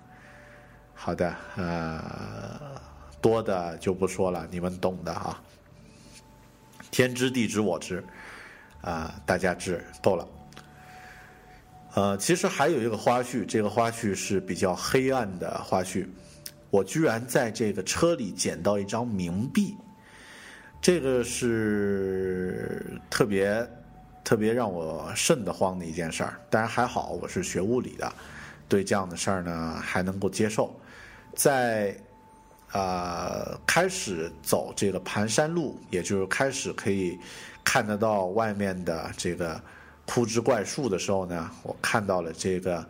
[0.93, 2.79] 好的，呃，
[3.19, 5.41] 多的就不说了，你们懂的啊。
[6.91, 8.01] 天知地知我知，
[8.81, 10.25] 啊，大家知够了。
[11.99, 16.07] 呃，其实还有一个花絮，这个花絮是比较黑暗的花絮。
[16.69, 19.75] 我居然在这个车里捡到一张冥币，
[20.81, 23.69] 这个是特别。
[24.21, 28.13] 特别让我瘆得慌的一件事儿，当然还好，我是学物理的，
[28.67, 30.71] 对这样的事儿呢还能够接受。
[31.33, 31.97] 在
[32.71, 37.17] 呃开始走这个盘山路，也就是开始可以
[37.63, 39.59] 看得到外面的这个
[40.09, 42.83] 枯枝怪树的时候呢，我看到了这个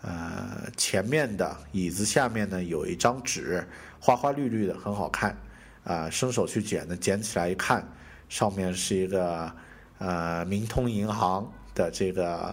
[0.00, 3.62] 呃前面的椅子下面呢有一张纸，
[4.00, 5.36] 花花绿绿的，很好看
[5.84, 7.86] 啊，伸手去捡呢，捡起来一看，
[8.30, 9.52] 上面是一个。
[9.98, 12.52] 呃，明通银行的这个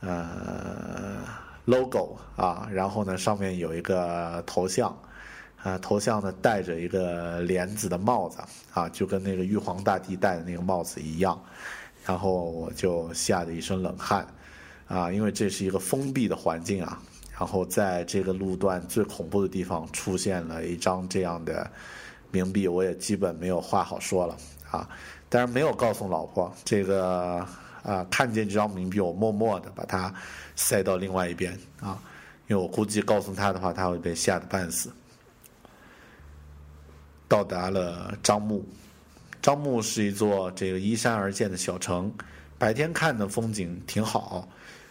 [0.00, 1.16] 呃
[1.64, 4.96] logo 啊，然后呢，上面有一个头像，
[5.62, 8.38] 啊，头像呢戴着一个帘子的帽子
[8.74, 11.42] 啊，就跟那个玉皇大帝戴的那个帽子一样，
[12.04, 14.26] 然后我就吓得一身冷汗
[14.86, 17.00] 啊，因为这是一个封闭的环境啊，
[17.38, 21.70] 然后在这个路段最恐怖的地方出现了一张这样的
[22.32, 24.36] 冥币，我也基本没有话好说了
[24.70, 24.88] 啊。
[25.28, 27.44] 但是没有告诉老婆，这个
[27.82, 30.12] 啊，看见这张冥币，我默默的把它
[30.54, 31.98] 塞到另外一边啊，
[32.46, 34.92] 因为我估计告诉他的话，他会被吓得半死。
[37.26, 38.64] 到达了樟木，
[39.44, 42.10] 樟木是一座这个依山而建的小城，
[42.56, 44.48] 白天看的风景挺好，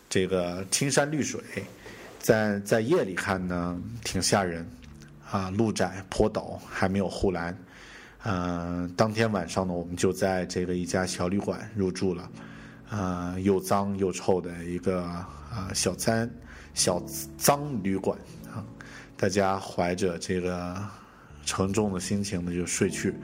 [0.07, 1.41] 这个青山绿水，
[2.19, 4.63] 在在夜里看呢挺吓人，
[5.31, 7.57] 啊，路窄坡陡，还没有护栏。
[8.25, 12.29] 嗯，当天晚上呢，我们就在这个一家小旅馆入住了，
[12.91, 16.29] 啊，又脏又臭的一个啊小餐
[16.75, 17.01] 小
[17.39, 18.15] 脏旅馆
[18.53, 18.63] 啊，
[19.17, 20.77] 大家怀着这个
[21.43, 23.15] 沉重的心情呢就睡去，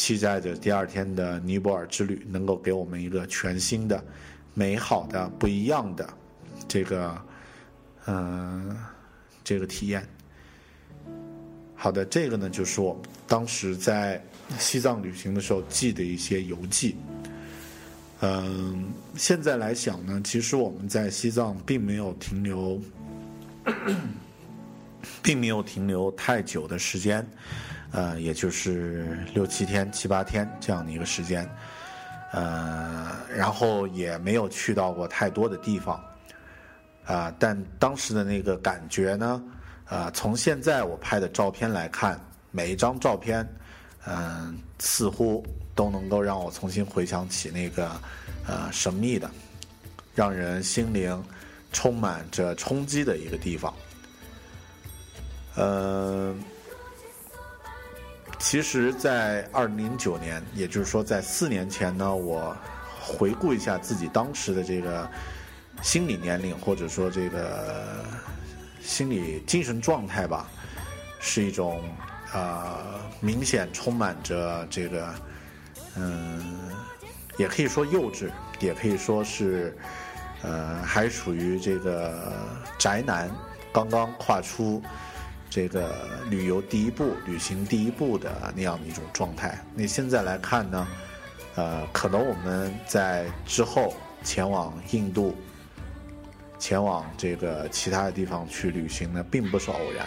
[0.00, 4.02] 期待着第二天的尼泊尔之旅能够给我们一个全新的、
[4.54, 6.08] 美好的、不一样的
[6.66, 7.22] 这个
[8.06, 8.74] 嗯
[9.44, 10.08] 这个体验。
[11.74, 12.98] 好的，这个呢就是我
[13.28, 14.18] 当时在。
[14.58, 16.96] 西藏旅行的时候记的一些游记，
[18.20, 22.80] 嗯，现在来想呢，其实我们在西藏并没有停留，
[25.22, 27.24] 并没有停留太久的时间，
[27.92, 31.48] 呃，也就是六七天、七八天这样的一个时间，
[32.32, 36.02] 呃，然后也没有去到过太多的地方，
[37.04, 39.42] 啊，但当时的那个感觉呢，
[39.86, 43.46] 啊，从现在我拍的照片来看，每一张照片。
[44.06, 45.44] 嗯，似乎
[45.74, 47.90] 都能够让我重新回想起那个，
[48.46, 49.30] 呃，神秘的，
[50.14, 51.22] 让人心灵
[51.70, 53.74] 充满着冲击的一个地方。
[55.56, 56.42] 嗯，
[58.40, 62.56] 其实，在二零零九年，也就是说在四年前呢，我
[63.00, 65.08] 回顾一下自己当时的这个
[65.82, 68.04] 心理年龄，或者说这个
[68.80, 70.48] 心理精神状态吧，
[71.20, 71.80] 是一种。
[72.32, 75.14] 呃，明显充满着这个，
[75.96, 76.70] 嗯，
[77.38, 78.30] 也可以说幼稚，
[78.60, 79.76] 也可以说是，
[80.42, 82.32] 呃，还属于这个
[82.78, 83.28] 宅男
[83.72, 84.80] 刚刚跨出
[85.50, 89.62] 这个旅游第一步、旅行第一步的那样的一种状态。
[89.74, 90.88] 那现在来看呢，
[91.56, 95.36] 呃，可能我们在之后前往印度、
[96.58, 100.06] 前往这个其他的地方去旅行呢，并不是偶然。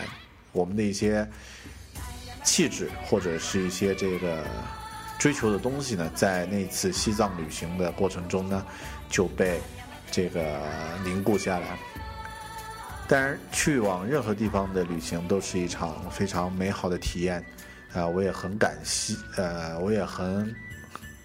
[0.51, 1.27] 我们的一些。
[2.45, 4.43] 气质或者是一些这个
[5.17, 8.65] 追求的东西呢，在那次西藏旅行的过程中呢，
[9.07, 9.61] 就被
[10.11, 10.59] 这个
[11.05, 11.79] 凝固下来。
[13.13, 17.45] 当然，去往任何地方的旅行都是一场非常美好的体验，
[17.93, 20.51] 啊，我也很感谢，呃，我也很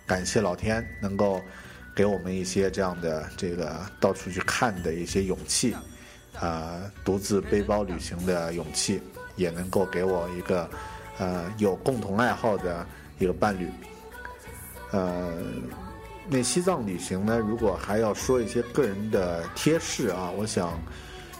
[0.06, 1.40] 感谢老天能够
[1.96, 5.74] 给我们一些这样的这个到处去看的一些勇气，
[6.38, 9.00] 啊，独自背包旅行的勇气，
[9.36, 10.68] 也能够给我一个
[11.16, 12.86] 呃有共同爱好的
[13.18, 13.66] 一个伴侣，
[14.90, 15.32] 呃。
[16.30, 17.38] 那西藏旅行呢？
[17.38, 20.78] 如果还要说一些个人的贴士啊，我想，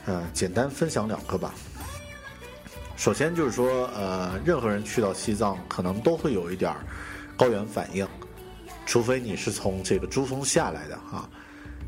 [0.07, 1.55] 呃，简单分享两个吧。
[2.97, 6.75] 首先就是说，呃，任何人去到西藏，可能都会有一点
[7.37, 8.07] 高原反应，
[8.87, 11.29] 除非你是从这个珠峰下来的啊，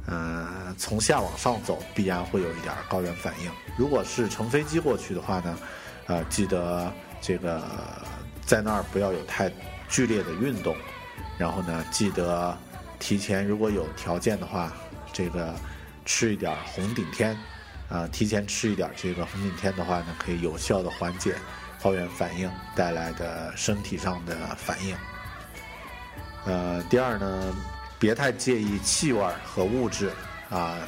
[0.06, 3.50] 呃，从下往上走，必然会有一点高原反应。
[3.76, 5.58] 如果是乘飞机过去的话呢，
[6.06, 7.62] 呃，记得这个
[8.44, 9.50] 在那儿不要有太
[9.88, 10.76] 剧烈的运动，
[11.38, 12.56] 然后呢，记得。
[13.02, 14.70] 提前如果有条件的话，
[15.10, 15.54] 这个
[16.04, 17.34] 吃一点红顶天，
[17.90, 21.34] 啊，提前吃一点这个红景天的话呢，可以有效的缓解
[21.82, 24.96] 高原反应带来的身体上的反应。
[26.46, 27.54] 呃，第二呢，
[27.98, 30.10] 别太介意气味和物质
[30.48, 30.78] 啊，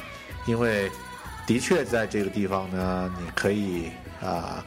[0.45, 0.89] 因为
[1.45, 4.65] 的确在这个地方呢，你可以啊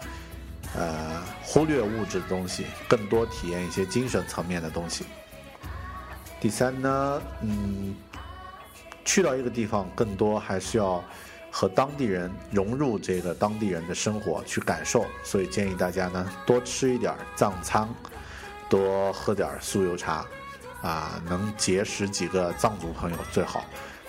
[0.77, 5.07] 呃忽略物质的东西，更多体验一些精神层面的东西。
[6.39, 7.97] 第三呢，嗯，
[9.07, 11.03] 去到一个地方，更多还是要
[11.59, 17.89] 和当地人融入这个当地人的生活去感受，所以建议大家呢多吃一点藏餐，
[18.69, 20.23] 多喝点酥油茶，
[20.83, 23.65] 啊，能结识几个藏族朋友最好。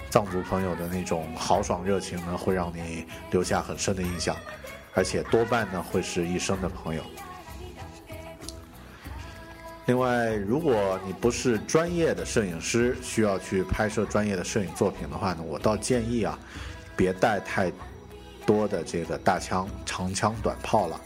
[0.09, 4.35] 藏族朋友的那种豪爽热情呢，会让你留下很深的印象，
[4.93, 7.01] 而且多半呢会是一生的朋友。
[9.85, 16.37] 另外，如果你不是专业的摄影师，需要去拍摄专业的摄影作品的话呢，我倒建议啊，
[16.97, 17.71] 别带太
[18.45, 21.01] 多的这个大枪、长枪短炮了，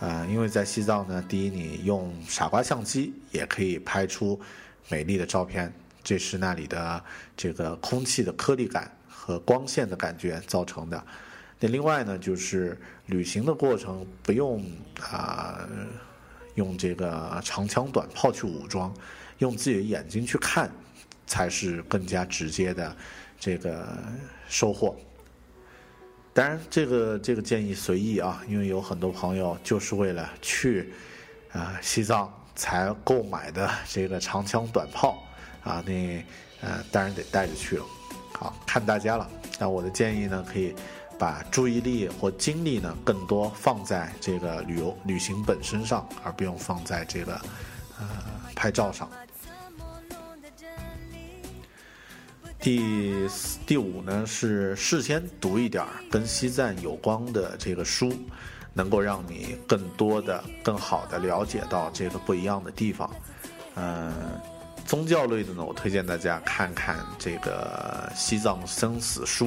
[0.00, 4.40] 呃，因为在西藏呢，第一，你用傻瓜相机也可以拍出
[4.88, 5.72] 美丽的照片，
[6.02, 7.04] 这是那里的
[7.36, 11.00] 这个空气的颗粒感和光线的感觉造成的。
[11.60, 12.76] 那另外呢，就是
[13.06, 14.64] 旅行的过程不用
[15.00, 15.60] 啊。
[16.56, 18.90] 用这个长枪短炮去武装，
[19.40, 20.70] 用自己的眼睛去看，
[21.26, 22.96] 才是更加直接的
[23.38, 23.86] 这个
[24.48, 24.96] 收获。
[26.36, 30.92] 当然，这个这个建议随意啊，因为有很多朋友就是为了去
[31.50, 35.16] 啊西藏才购买的这个长枪短炮
[35.64, 36.22] 啊，那
[36.60, 37.84] 呃当然得带着去了。
[38.34, 39.26] 好看大家了，
[39.58, 40.74] 那我的建议呢，可以。
[41.18, 47.32] 把注意力或精力呢，更多放在这个旅游旅行本身上，而不用放在这个
[47.98, 48.06] 呃
[48.54, 49.08] 拍照上。
[52.60, 53.28] 第
[53.66, 58.12] 第五呢是事先读一点跟西藏有关的这个书，
[58.72, 63.08] 能够让你更多的、更好的了解到这个不一样的地方。
[63.74, 64.12] 嗯，
[64.84, 69.46] 宗教类的呢，我推荐大家看看这个《西藏生死书》。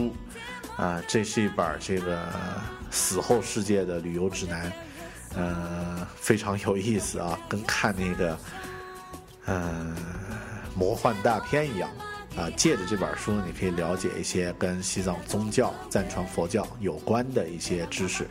[0.82, 2.24] 啊，这是一本这个
[2.90, 4.72] 死后世界的旅游指南，
[5.36, 8.40] 呃，非常有意思啊，跟看那个
[9.44, 9.94] 呃
[10.74, 11.90] 魔幻大片一样
[12.40, 12.50] 啊。
[12.56, 18.28] 借着这本书，你可以了解一些跟西藏宗教、藏传佛教有关的一些知识，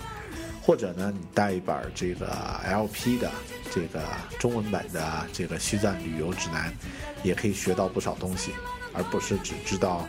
[0.62, 2.26] 或者呢，你带一本这个
[2.64, 3.30] LP 的
[3.70, 4.02] 这个
[4.38, 6.72] 中文版的这个西藏旅游指南，
[7.22, 8.52] 也可以学到不少东西，
[8.92, 10.06] 而不是只知道。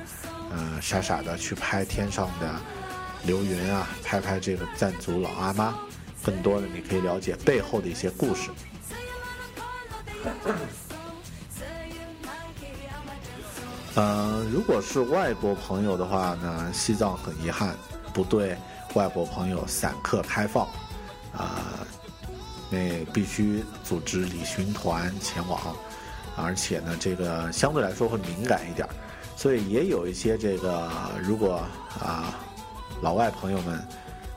[0.51, 2.55] 呃，傻傻的去拍天上的
[3.23, 5.77] 流云啊，拍拍这个藏族老阿妈，
[6.23, 8.49] 更多的你可以了解背后的一些故事。
[13.95, 17.75] 呃，如果是外国朋友的话呢，西藏很遗憾
[18.13, 18.55] 不对
[18.93, 20.65] 外国朋友散客开放，
[21.35, 21.65] 啊，
[22.69, 25.75] 那必须组织旅行团前往，
[26.37, 28.87] 而且呢，这个相对来说会敏感一点。
[29.35, 30.91] 所以也有一些这个，
[31.21, 31.61] 如果
[31.99, 32.35] 啊，
[33.01, 33.81] 老外朋友们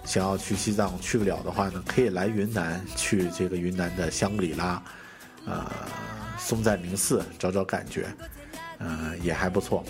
[0.05, 4.83] 想要去西藏去不了的话呢，可以来云南，去这个云南的香格里拉，
[5.45, 5.70] 呃，
[6.39, 8.07] 松赞林寺找找感觉，
[8.83, 9.85] 呃，也还不错。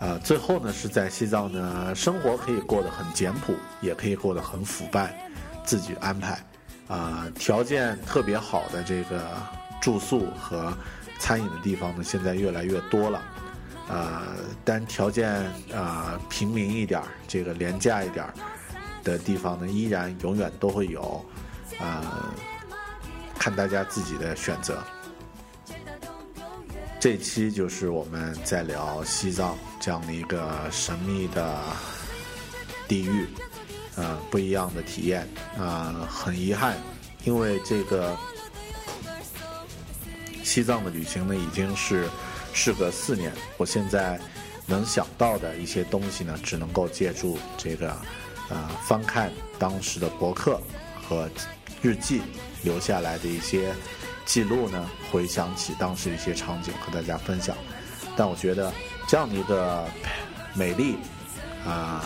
[0.00, 5.30] 呃，最后呢是在西藏呢，生活可以过得很简朴，也可以过得很腐败，
[5.64, 6.38] 自己安排。
[6.88, 9.30] 啊，条件特别好的这个
[9.80, 10.76] 住宿和。
[11.20, 13.20] 餐饮的地方呢，现在越来越多了，
[13.88, 14.22] 呃，
[14.64, 15.28] 但条件
[15.74, 18.32] 啊平民一点儿，这个廉价一点儿
[19.02, 21.26] 的地方呢，依然永远都会有，
[21.80, 22.00] 呃，
[23.36, 24.78] 看大家自己的选择。
[27.00, 31.60] 这期就是我们在聊西藏这样的一个神秘的
[32.88, 33.28] 地域，
[33.94, 35.28] 呃，不一样的体验。
[35.56, 36.76] 啊、很遗憾，
[37.24, 38.16] 因为这个
[40.42, 42.08] 西藏的旅行呢，已经是
[42.52, 44.18] 事隔四年，我现在
[44.66, 47.96] 能想到的一些东西呢，只能够借助这个
[48.48, 50.60] 呃翻看当时的博客
[51.08, 51.30] 和
[51.80, 52.22] 日记
[52.64, 53.72] 留下来的一些
[54.28, 57.56] 记录呢，回想起当时一些场景和大家分享。
[58.14, 58.70] 但我觉得
[59.08, 59.86] 这样的一个
[60.54, 60.98] 美丽
[61.66, 62.04] 啊、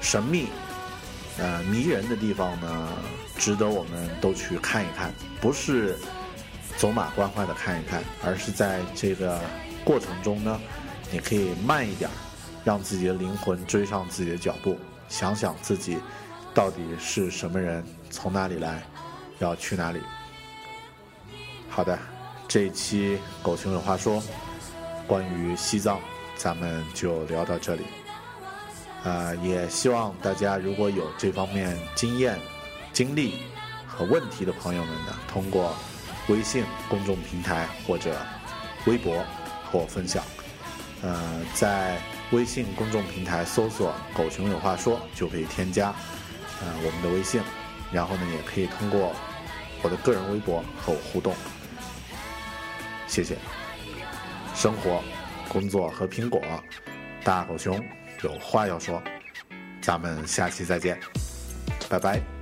[0.00, 0.48] 神秘、
[1.38, 2.88] 呃迷人的地方呢，
[3.38, 5.96] 值得我们都去看一看，不是
[6.76, 9.40] 走马观花的看一看，而是在这个
[9.84, 10.60] 过程中呢，
[11.12, 12.10] 你可以慢一点，
[12.64, 14.76] 让自己的灵魂追上自己的脚步，
[15.08, 15.98] 想想自己
[16.52, 18.82] 到底是什么人，从哪里来，
[19.38, 20.00] 要去哪里。
[21.74, 21.98] 好的，
[22.46, 24.22] 这一期狗熊有话说，
[25.06, 25.98] 关于西藏，
[26.36, 27.84] 咱们就聊到这里。
[29.04, 32.38] 呃，也希望大家如果有这方面经验、
[32.92, 33.38] 经历
[33.86, 35.74] 和问题的朋友们呢，通过
[36.28, 38.14] 微信公众平台或者
[38.84, 39.24] 微博
[39.64, 40.22] 和我分享。
[41.00, 41.98] 呃，在
[42.32, 45.88] 微信公众平台搜索“狗熊有话说”就可以添加
[46.60, 47.40] 呃我们的微信，
[47.90, 49.14] 然后呢，也可以通过
[49.80, 51.34] 我的个人微博和我互动。
[53.12, 53.36] 谢谢。
[54.54, 55.02] 生活、
[55.46, 56.40] 工作和苹果，
[57.22, 57.78] 大狗熊
[58.22, 59.02] 有话要说，
[59.82, 60.98] 咱们下期再见，
[61.90, 62.41] 拜拜。